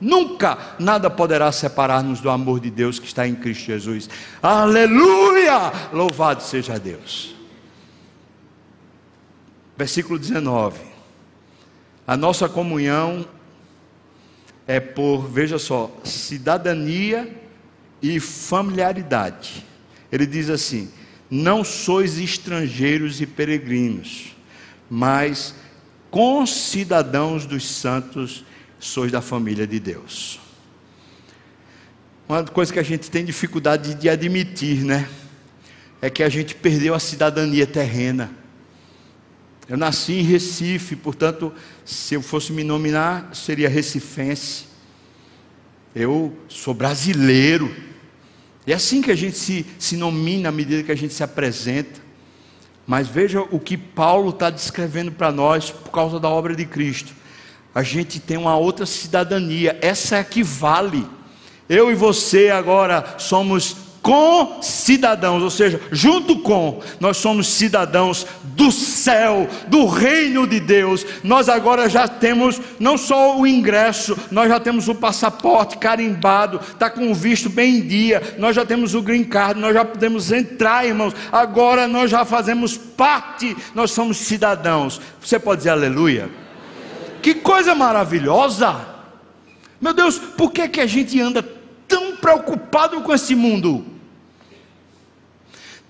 [0.00, 4.08] Nunca nada poderá separar-nos do amor de Deus que está em Cristo Jesus.
[4.42, 5.70] Aleluia!
[5.92, 7.41] Louvado seja Deus.
[9.82, 10.78] Versículo 19.
[12.06, 13.26] A nossa comunhão
[14.64, 17.28] é por, veja só, cidadania
[18.00, 19.66] e familiaridade.
[20.12, 20.88] Ele diz assim:
[21.28, 24.36] Não sois estrangeiros e peregrinos,
[24.88, 25.52] mas
[26.12, 28.44] concidadãos dos santos,
[28.78, 30.38] sois da família de Deus.
[32.28, 35.08] Uma coisa que a gente tem dificuldade de admitir, né?
[36.00, 38.41] É que a gente perdeu a cidadania terrena.
[39.68, 41.52] Eu nasci em Recife, portanto,
[41.84, 44.64] se eu fosse me nominar, seria recifense.
[45.94, 47.74] Eu sou brasileiro.
[48.66, 52.00] É assim que a gente se, se nomina à medida que a gente se apresenta.
[52.86, 57.12] Mas veja o que Paulo está descrevendo para nós por causa da obra de Cristo.
[57.74, 61.06] A gente tem uma outra cidadania, essa é a que vale.
[61.68, 68.72] Eu e você agora somos com cidadãos, ou seja, junto com, nós somos cidadãos do
[68.72, 71.06] céu, do reino de Deus.
[71.22, 76.90] Nós agora já temos não só o ingresso, nós já temos o passaporte carimbado, está
[76.90, 80.32] com o visto bem em dia, nós já temos o green card, nós já podemos
[80.32, 81.14] entrar, irmãos.
[81.30, 85.00] Agora nós já fazemos parte, nós somos cidadãos.
[85.20, 86.28] Você pode dizer aleluia?
[87.22, 88.84] Que coisa maravilhosa!
[89.80, 91.44] Meu Deus, por que, que a gente anda
[91.86, 93.91] tão preocupado com esse mundo?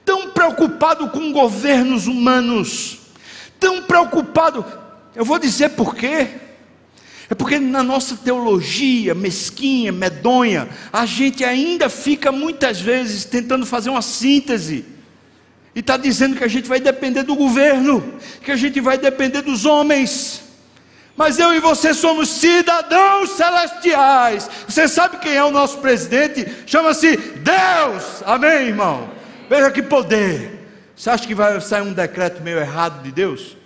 [0.05, 2.99] Tão preocupado com governos humanos,
[3.59, 4.65] tão preocupado.
[5.15, 6.29] Eu vou dizer por quê.
[7.31, 13.89] É porque na nossa teologia mesquinha, medonha, a gente ainda fica muitas vezes tentando fazer
[13.89, 14.85] uma síntese.
[15.75, 19.41] E está dizendo que a gente vai depender do governo, que a gente vai depender
[19.41, 20.43] dos homens.
[21.17, 24.49] Mas eu e você somos cidadãos celestiais.
[24.67, 26.47] Você sabe quem é o nosso presidente?
[26.67, 28.23] Chama-se Deus.
[28.27, 29.22] Amém, irmão?
[29.49, 30.69] Veja que poder.
[30.97, 33.57] Você acha que vai sair um decreto meio errado de Deus?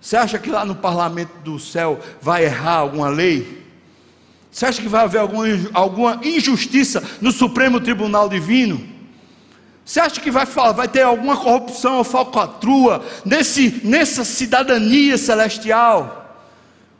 [0.00, 3.66] Você acha que lá no parlamento do céu vai errar alguma lei?
[4.50, 5.20] Você acha que vai haver
[5.74, 8.80] alguma, injustiça no Supremo Tribunal Divino?
[9.84, 16.27] Você acha que vai, vai ter alguma corrupção ou falcatrua nesse, nessa cidadania celestial?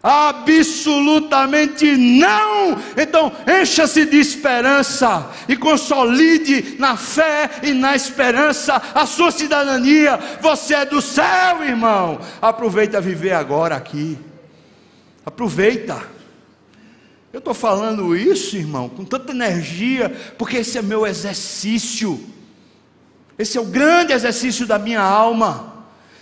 [0.01, 2.79] Absolutamente não!
[2.97, 10.19] Então, encha-se de esperança e consolide na fé e na esperança a sua cidadania.
[10.41, 12.21] Você é do céu, irmão.
[12.41, 14.17] Aproveita viver agora aqui.
[15.27, 16.01] Aproveita.
[17.33, 22.25] Eu estou falando isso, irmão, com tanta energia, porque esse é meu exercício.
[23.37, 25.78] Esse é o grande exercício da minha alma.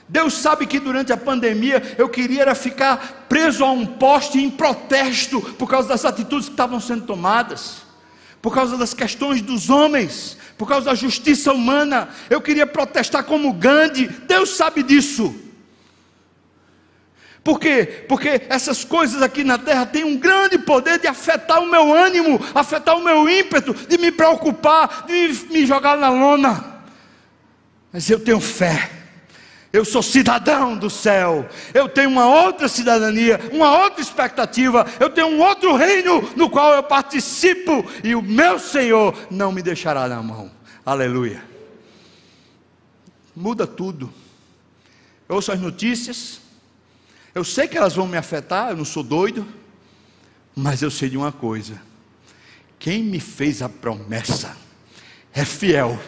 [0.08, 4.48] Deus sabe que durante a pandemia eu queria era ficar preso a um poste em
[4.48, 7.78] protesto por causa das atitudes que estavam sendo tomadas,
[8.40, 12.08] por causa das questões dos homens, por causa da justiça humana.
[12.30, 14.06] Eu queria protestar como Gandhi.
[14.06, 15.34] Deus sabe disso.
[17.42, 18.04] Por quê?
[18.08, 22.40] Porque essas coisas aqui na terra têm um grande poder de afetar o meu ânimo,
[22.54, 26.82] afetar o meu ímpeto, de me preocupar, de me jogar na lona.
[27.92, 29.05] Mas eu tenho fé
[29.76, 35.26] eu sou cidadão do céu, eu tenho uma outra cidadania, uma outra expectativa, eu tenho
[35.26, 40.22] um outro reino no qual eu participo, e o meu Senhor não me deixará na
[40.22, 40.50] mão.
[40.84, 41.44] Aleluia.
[43.34, 44.10] Muda tudo.
[45.28, 46.40] Eu ouço as notícias,
[47.34, 49.46] eu sei que elas vão me afetar, eu não sou doido,
[50.54, 51.82] mas eu sei de uma coisa:
[52.78, 54.56] quem me fez a promessa
[55.34, 56.00] é fiel,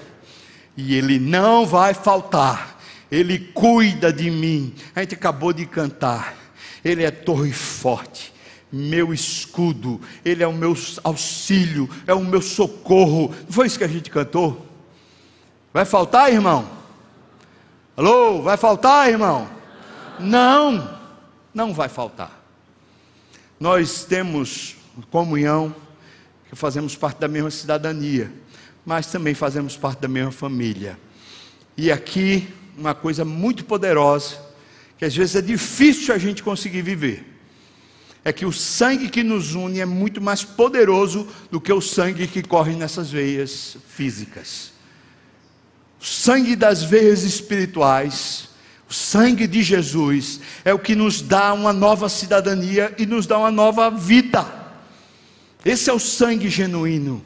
[0.74, 2.77] e ele não vai faltar
[3.10, 4.74] ele cuida de mim.
[4.94, 6.36] A gente acabou de cantar.
[6.84, 8.32] Ele é torre forte,
[8.70, 13.34] meu escudo, Ele é o meu auxílio, é o meu socorro.
[13.44, 14.66] Não foi isso que a gente cantou?
[15.72, 16.68] Vai faltar, irmão?
[17.96, 19.48] Alô, vai faltar, irmão?
[20.20, 20.98] Não,
[21.52, 22.38] não vai faltar.
[23.58, 24.76] Nós temos
[25.10, 25.74] comunhão,
[26.48, 28.32] que fazemos parte da mesma cidadania,
[28.86, 30.98] mas também fazemos parte da mesma família.
[31.76, 32.48] E aqui
[32.78, 34.36] uma coisa muito poderosa,
[34.96, 37.24] que às vezes é difícil a gente conseguir viver.
[38.24, 42.26] É que o sangue que nos une é muito mais poderoso do que o sangue
[42.26, 44.72] que corre nessas veias físicas.
[46.00, 48.48] O sangue das veias espirituais,
[48.88, 53.38] o sangue de Jesus, é o que nos dá uma nova cidadania e nos dá
[53.38, 54.46] uma nova vida.
[55.64, 57.22] Esse é o sangue genuíno.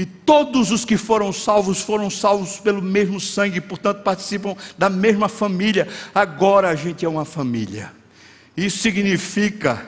[0.00, 5.28] E todos os que foram salvos foram salvos pelo mesmo sangue, portanto participam da mesma
[5.28, 5.86] família.
[6.14, 7.92] Agora a gente é uma família.
[8.56, 9.86] Isso significa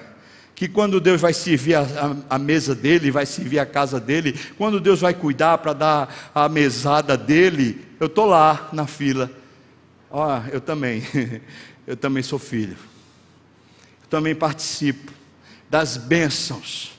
[0.54, 4.38] que quando Deus vai servir a, a, a, mesa dele, vai servir a casa dele,
[4.58, 9.30] quando Deus vai cuidar para dar a mesada dele, eu estou lá na fila.
[10.10, 11.02] Oh, eu também,
[11.86, 12.76] eu também sou filho.
[14.02, 15.10] Eu também participo
[15.70, 16.92] das bênçãos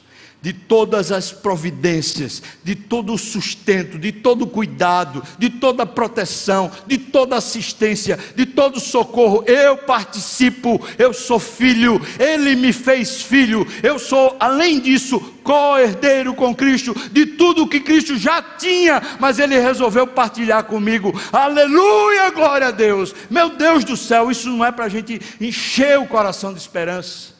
[0.44, 5.86] de todas as providências, de todo o sustento, de todo o cuidado, de toda a
[5.86, 9.46] proteção, de toda assistência, de todo socorro.
[9.48, 13.66] Eu participo, eu sou filho, ele me fez filho.
[13.82, 19.58] Eu sou, além disso, co-herdeiro com Cristo de tudo que Cristo já tinha, mas ele
[19.58, 21.18] resolveu partilhar comigo.
[21.32, 23.16] Aleluia, glória a Deus.
[23.30, 27.33] Meu Deus do céu, isso não é para a gente encher o coração de esperança.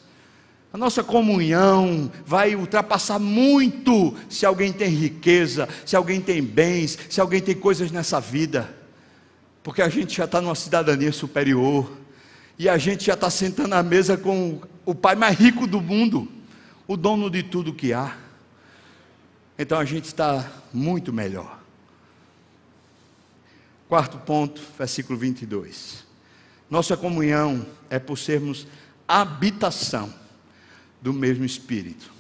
[0.74, 7.22] A nossa comunhão vai ultrapassar muito se alguém tem riqueza, se alguém tem bens, se
[7.22, 8.76] alguém tem coisas nessa vida,
[9.62, 11.96] porque a gente já está numa cidadania superior
[12.58, 16.28] e a gente já está sentando à mesa com o pai mais rico do mundo,
[16.88, 18.18] o dono de tudo que há.
[19.60, 21.60] Então a gente está muito melhor.
[23.88, 26.04] Quarto ponto, versículo 22.
[26.68, 28.66] Nossa comunhão é por sermos
[29.08, 30.23] habitação
[31.04, 32.12] do mesmo Espírito.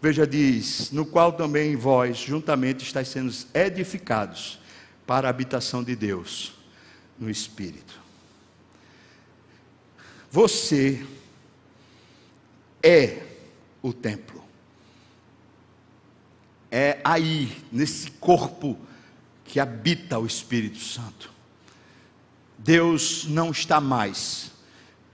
[0.00, 4.60] Veja, diz: no qual também vós juntamente estáis sendo edificados
[5.04, 6.52] para a habitação de Deus
[7.18, 8.00] no Espírito.
[10.30, 11.04] Você
[12.80, 13.26] é
[13.82, 14.40] o templo.
[16.70, 18.78] É aí, nesse corpo,
[19.44, 21.32] que habita o Espírito Santo.
[22.56, 24.52] Deus não está mais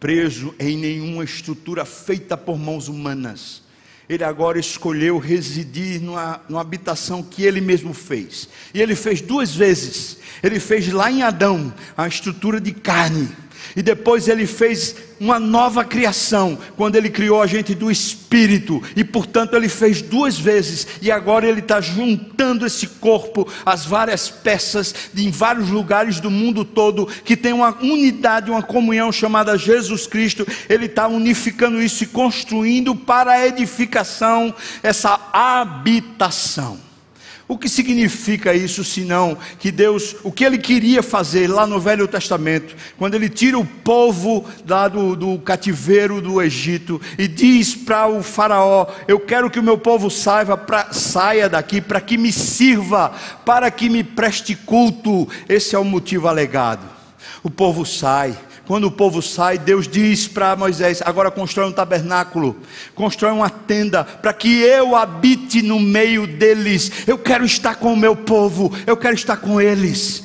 [0.06, 3.60] preso em nenhuma estrutura feita por mãos humanas.
[4.08, 8.48] Ele agora escolheu residir numa, numa, habitação que ele mesmo fez.
[8.72, 10.18] E ele fez duas vezes.
[10.44, 13.28] Ele fez lá em Adão a estrutura de carne
[13.76, 19.04] e depois ele fez uma nova criação, quando ele criou a gente do Espírito, e
[19.04, 24.94] portanto ele fez duas vezes, e agora ele está juntando esse corpo, as várias peças
[25.16, 30.46] em vários lugares do mundo todo, que tem uma unidade, uma comunhão chamada Jesus Cristo,
[30.68, 36.85] ele está unificando isso e construindo para a edificação essa habitação.
[37.48, 42.08] O que significa isso, senão que Deus, o que Ele queria fazer lá no Velho
[42.08, 44.44] Testamento, quando Ele tira o povo
[44.92, 49.78] do, do cativeiro do Egito e diz para o Faraó: Eu quero que o meu
[49.78, 53.12] povo saiba, pra, saia daqui para que me sirva,
[53.44, 55.28] para que me preste culto.
[55.48, 56.84] Esse é o motivo alegado.
[57.44, 58.36] O povo sai,
[58.66, 62.56] quando o povo sai, Deus diz para Moisés: agora constrói um tabernáculo,
[62.94, 66.90] constrói uma tenda, para que eu habite no meio deles.
[67.06, 70.24] Eu quero estar com o meu povo, eu quero estar com eles.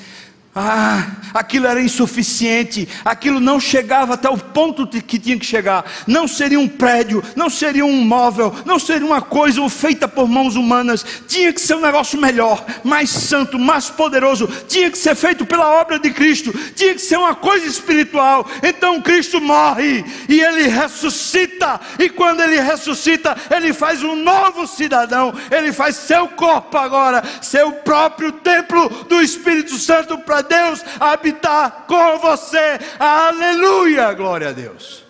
[0.53, 5.85] Ah, aquilo era insuficiente, aquilo não chegava até o ponto que tinha que chegar.
[6.05, 10.57] Não seria um prédio, não seria um móvel, não seria uma coisa feita por mãos
[10.57, 11.05] humanas.
[11.25, 14.45] Tinha que ser um negócio melhor, mais santo, mais poderoso.
[14.67, 16.51] Tinha que ser feito pela obra de Cristo.
[16.75, 18.45] Tinha que ser uma coisa espiritual.
[18.61, 21.79] Então Cristo morre e ele ressuscita.
[21.97, 25.33] E quando ele ressuscita, ele faz um novo cidadão.
[25.49, 32.19] Ele faz seu corpo agora, seu próprio templo do Espírito Santo para Deus habitar com
[32.19, 32.79] você.
[32.99, 34.13] Aleluia!
[34.13, 35.03] Glória a Deus.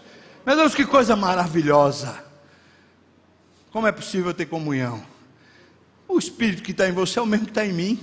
[0.45, 2.23] Meu Deus, que coisa maravilhosa.
[3.71, 5.03] Como é possível ter comunhão?
[6.07, 7.99] O Espírito que está em você é o mesmo que está em mim.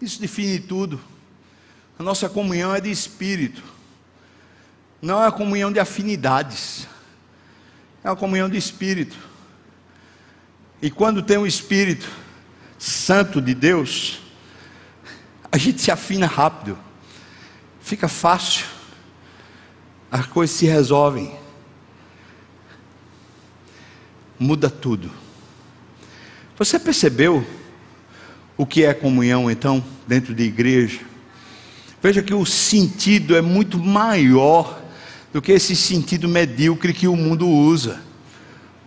[0.00, 1.00] Isso define tudo.
[1.98, 3.62] A nossa comunhão é de espírito,
[5.00, 6.88] não é a comunhão de afinidades,
[8.02, 9.16] é a comunhão de espírito.
[10.80, 12.10] E quando tem o Espírito
[12.76, 14.21] Santo de Deus,
[15.52, 16.78] a gente se afina rápido,
[17.82, 18.64] fica fácil,
[20.10, 21.30] as coisas se resolvem,
[24.38, 25.10] muda tudo.
[26.58, 27.46] Você percebeu
[28.56, 31.00] o que é comunhão então dentro de igreja?
[32.02, 34.80] Veja que o sentido é muito maior
[35.34, 38.00] do que esse sentido medíocre que o mundo usa.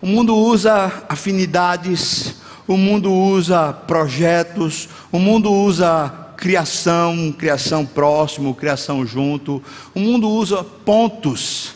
[0.02, 2.36] O mundo usa afinidades,
[2.68, 9.62] o mundo usa projetos, o mundo usa criação, criação próximo, criação junto.
[9.94, 11.76] O mundo usa pontos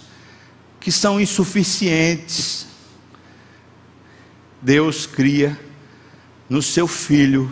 [0.79, 2.67] que são insuficientes.
[4.61, 5.59] Deus cria
[6.49, 7.51] no seu filho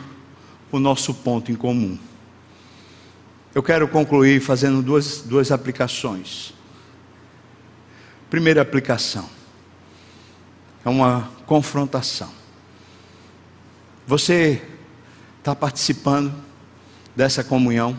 [0.71, 1.97] o nosso ponto em comum.
[3.53, 6.53] Eu quero concluir fazendo duas, duas aplicações.
[8.29, 9.29] Primeira aplicação
[10.83, 12.29] é uma confrontação.
[14.05, 14.61] Você
[15.39, 16.46] está participando
[17.17, 17.97] dessa comunhão.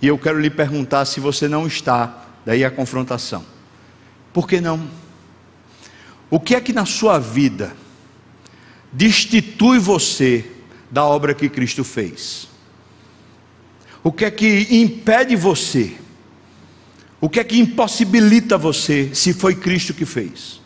[0.00, 3.44] E eu quero lhe perguntar se você não está, daí a confrontação.
[4.32, 4.88] Por que não?
[6.30, 7.76] O que é que na sua vida
[8.90, 10.50] destitui você
[10.90, 12.48] da obra que Cristo fez?
[14.02, 15.94] O que é que impede você?
[17.20, 20.58] O que é que impossibilita você se foi Cristo que fez?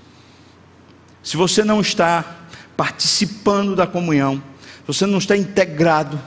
[1.21, 2.47] Se você não está
[2.77, 4.41] participando da comunhão,
[4.87, 6.21] você não está integrado,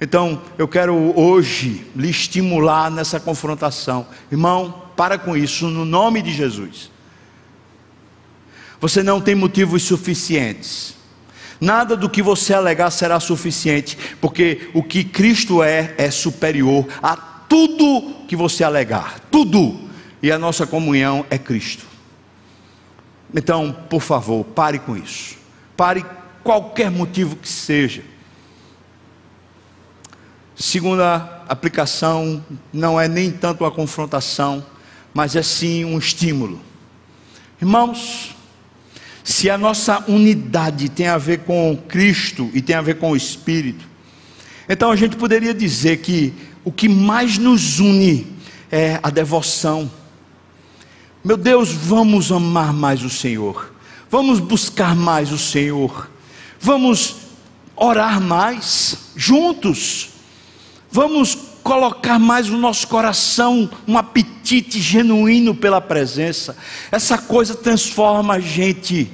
[0.00, 4.06] então, eu quero hoje lhe estimular nessa confrontação.
[4.30, 6.90] Irmão, para com isso no nome de Jesus.
[8.80, 10.94] Você não tem motivos suficientes.
[11.60, 17.16] Nada do que você alegar será suficiente, porque o que Cristo é é superior a
[17.16, 19.18] tudo que você alegar.
[19.32, 19.88] Tudo.
[20.22, 21.84] E a nossa comunhão é Cristo.
[23.34, 25.36] Então, por favor, pare com isso.
[25.76, 26.04] Pare
[26.44, 28.02] qualquer motivo que seja.
[30.60, 34.66] Segunda aplicação não é nem tanto uma confrontação,
[35.14, 36.60] mas é sim um estímulo.
[37.62, 38.34] Irmãos,
[39.22, 43.16] se a nossa unidade tem a ver com Cristo e tem a ver com o
[43.16, 43.86] Espírito,
[44.68, 46.34] então a gente poderia dizer que
[46.64, 48.26] o que mais nos une
[48.68, 49.88] é a devoção.
[51.22, 53.72] Meu Deus, vamos amar mais o Senhor,
[54.10, 56.10] vamos buscar mais o Senhor,
[56.58, 57.14] vamos
[57.76, 60.17] orar mais juntos
[60.90, 66.56] Vamos colocar mais no nosso coração um apetite genuíno pela presença.
[66.90, 69.10] Essa coisa transforma a gente.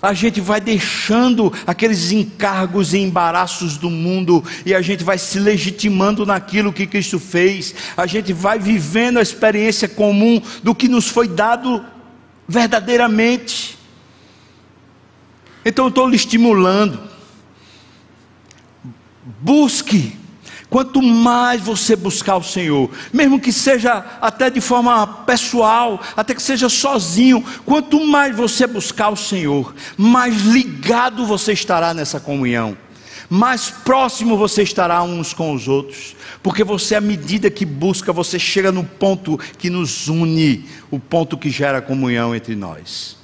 [0.00, 5.38] A gente vai deixando aqueles encargos e embaraços do mundo e a gente vai se
[5.38, 7.74] legitimando naquilo que Cristo fez.
[7.94, 11.84] A gente vai vivendo a experiência comum do que nos foi dado
[12.48, 13.78] verdadeiramente.
[15.62, 16.98] Então eu estou lhe estimulando.
[19.42, 20.19] Busque
[20.70, 26.40] Quanto mais você buscar o Senhor, mesmo que seja até de forma pessoal, até que
[26.40, 32.78] seja sozinho, quanto mais você buscar o Senhor, mais ligado você estará nessa comunhão,
[33.28, 38.38] mais próximo você estará uns com os outros, porque você, à medida que busca, você
[38.38, 43.16] chega no ponto que nos une, o ponto que gera comunhão entre nós.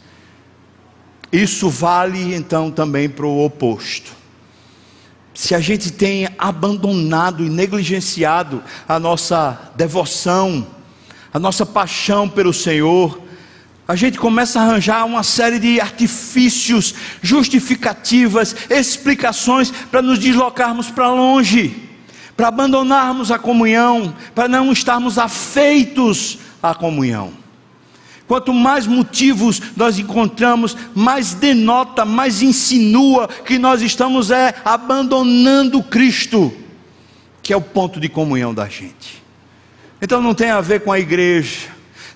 [1.33, 4.26] Isso vale então também para o oposto.
[5.37, 10.67] Se a gente tem abandonado e negligenciado a nossa devoção,
[11.31, 13.21] a nossa paixão pelo Senhor,
[13.87, 21.13] a gente começa a arranjar uma série de artifícios, justificativas, explicações para nos deslocarmos para
[21.13, 21.87] longe,
[22.35, 27.46] para abandonarmos a comunhão, para não estarmos afeitos à comunhão.
[28.27, 36.53] Quanto mais motivos nós encontramos, mais denota, mais insinua que nós estamos é abandonando Cristo,
[37.43, 39.23] que é o ponto de comunhão da gente.
[40.03, 41.69] Então não tem a ver com a igreja,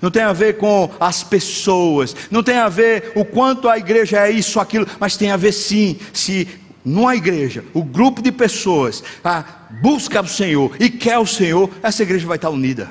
[0.02, 4.26] não tem a ver com as pessoas, não tem a ver o quanto a igreja
[4.26, 6.48] é isso, aquilo, mas tem a ver sim, se
[6.84, 9.44] numa igreja, o grupo de pessoas ah,
[9.82, 12.90] busca o Senhor e quer o Senhor, essa igreja vai estar unida.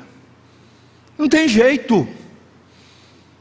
[1.18, 2.08] Não tem jeito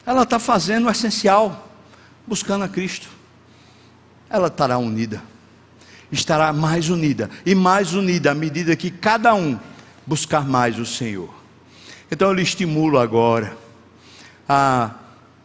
[0.08, 1.68] ela está fazendo o essencial,
[2.26, 3.10] buscando a Cristo.
[4.30, 5.22] Ela estará unida,
[6.10, 9.60] estará mais unida e mais unida à medida que cada um
[10.06, 11.28] buscar mais o Senhor.
[12.10, 13.54] Então eu lhe estimulo agora
[14.48, 14.92] a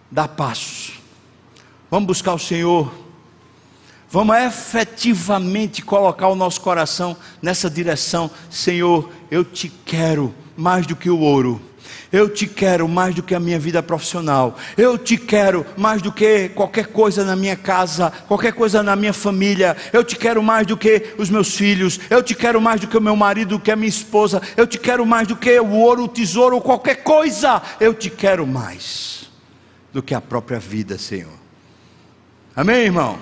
[0.09, 0.93] dar passos.
[1.91, 2.89] Vamos buscar o Senhor.
[4.09, 8.31] Vamos efetivamente colocar o nosso coração nessa direção.
[8.49, 11.61] Senhor, eu te quero mais do que o ouro
[12.13, 14.55] eu te quero mais do que a minha vida profissional.
[14.77, 19.11] Eu te quero mais do que qualquer coisa na minha casa, qualquer coisa na minha
[19.11, 19.75] família.
[19.91, 21.99] Eu te quero mais do que os meus filhos.
[22.11, 24.39] Eu te quero mais do que o meu marido, do que a minha esposa.
[24.55, 27.59] Eu te quero mais do que o ouro, o tesouro, qualquer coisa.
[27.79, 29.31] Eu te quero mais
[29.91, 31.33] do que a própria vida, Senhor.
[32.55, 33.17] Amém, irmão?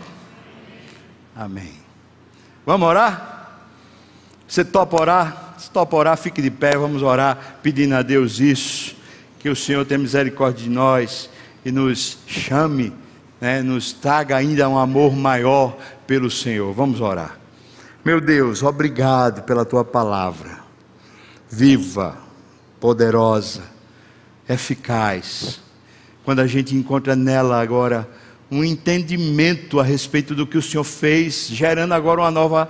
[1.33, 1.75] Amém.
[2.65, 3.61] Vamos orar?
[4.45, 5.50] Você topa orar?
[5.61, 8.95] Se topa orar, fique de pé, vamos orar, pedindo a Deus isso,
[9.37, 11.29] que o Senhor tenha misericórdia de nós
[11.63, 12.91] e nos chame,
[13.39, 16.73] né, nos traga ainda um amor maior pelo Senhor.
[16.73, 17.37] Vamos orar.
[18.03, 20.61] Meu Deus, obrigado pela tua palavra,
[21.47, 22.17] viva,
[22.79, 23.61] poderosa,
[24.49, 25.61] eficaz.
[26.25, 28.09] Quando a gente encontra nela agora
[28.49, 32.67] um entendimento a respeito do que o Senhor fez, gerando agora uma nova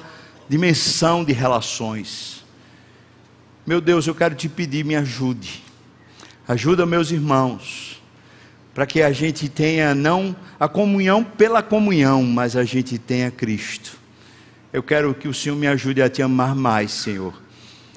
[0.49, 2.40] dimensão de relações.
[3.65, 5.61] Meu Deus, eu quero te pedir, me ajude.
[6.47, 8.01] Ajuda meus irmãos,
[8.73, 13.99] para que a gente tenha não a comunhão pela comunhão, mas a gente tenha Cristo.
[14.73, 17.39] Eu quero que o Senhor me ajude a te amar mais, Senhor,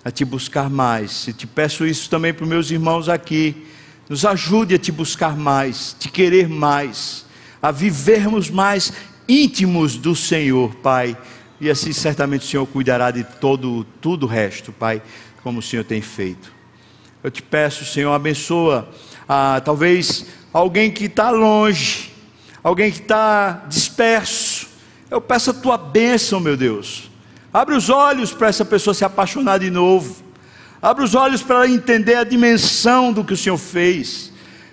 [0.04, 1.28] a te buscar mais.
[1.28, 3.66] E te peço isso também para os meus irmãos aqui.
[4.06, 7.24] Nos ajude a te buscar mais, te querer mais,
[7.62, 8.92] a vivermos mais
[9.26, 11.16] íntimos do Senhor, Pai.
[11.58, 15.00] E assim certamente o Senhor cuidará de todo tudo o resto, Pai
[15.44, 16.50] como o Senhor tem feito.
[17.22, 18.88] Eu te peço, Senhor, abençoa
[19.28, 22.12] ah, talvez alguém que está longe,
[22.62, 24.68] alguém que está disperso.
[25.10, 27.10] Eu peço a tua bênção, meu Deus.
[27.52, 30.24] Abre os olhos para essa pessoa se apaixonar de novo.
[30.80, 34.32] Abre os olhos para ela entender a dimensão do que o Senhor fez.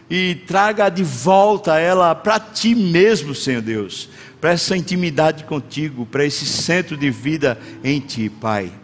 [0.10, 4.10] E traga de volta ela para ti mesmo, Senhor Deus.
[4.42, 8.81] Para essa intimidade contigo, para esse centro de vida em ti, Pai.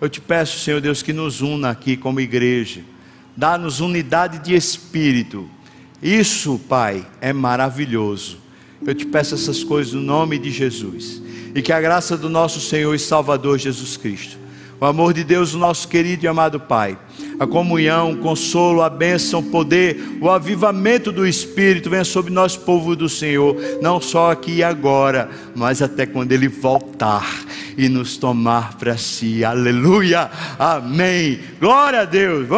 [0.00, 2.80] Eu te peço, Senhor Deus, que nos una aqui como igreja.
[3.36, 5.48] Dá-nos unidade de espírito.
[6.02, 8.38] Isso, Pai, é maravilhoso.
[8.86, 11.22] Eu te peço essas coisas no nome de Jesus.
[11.54, 14.38] E que a graça do nosso Senhor e Salvador Jesus Cristo,
[14.80, 16.98] o amor de Deus, o nosso querido e amado Pai,
[17.40, 22.54] a comunhão, o consolo, a bênção, o poder, o avivamento do Espírito venha sobre nós,
[22.54, 27.26] povo do Senhor, não só aqui e agora, mas até quando Ele voltar
[27.78, 29.42] e nos tomar para si.
[29.42, 30.30] Aleluia.
[30.58, 31.40] Amém.
[31.58, 32.48] Glória a Deus.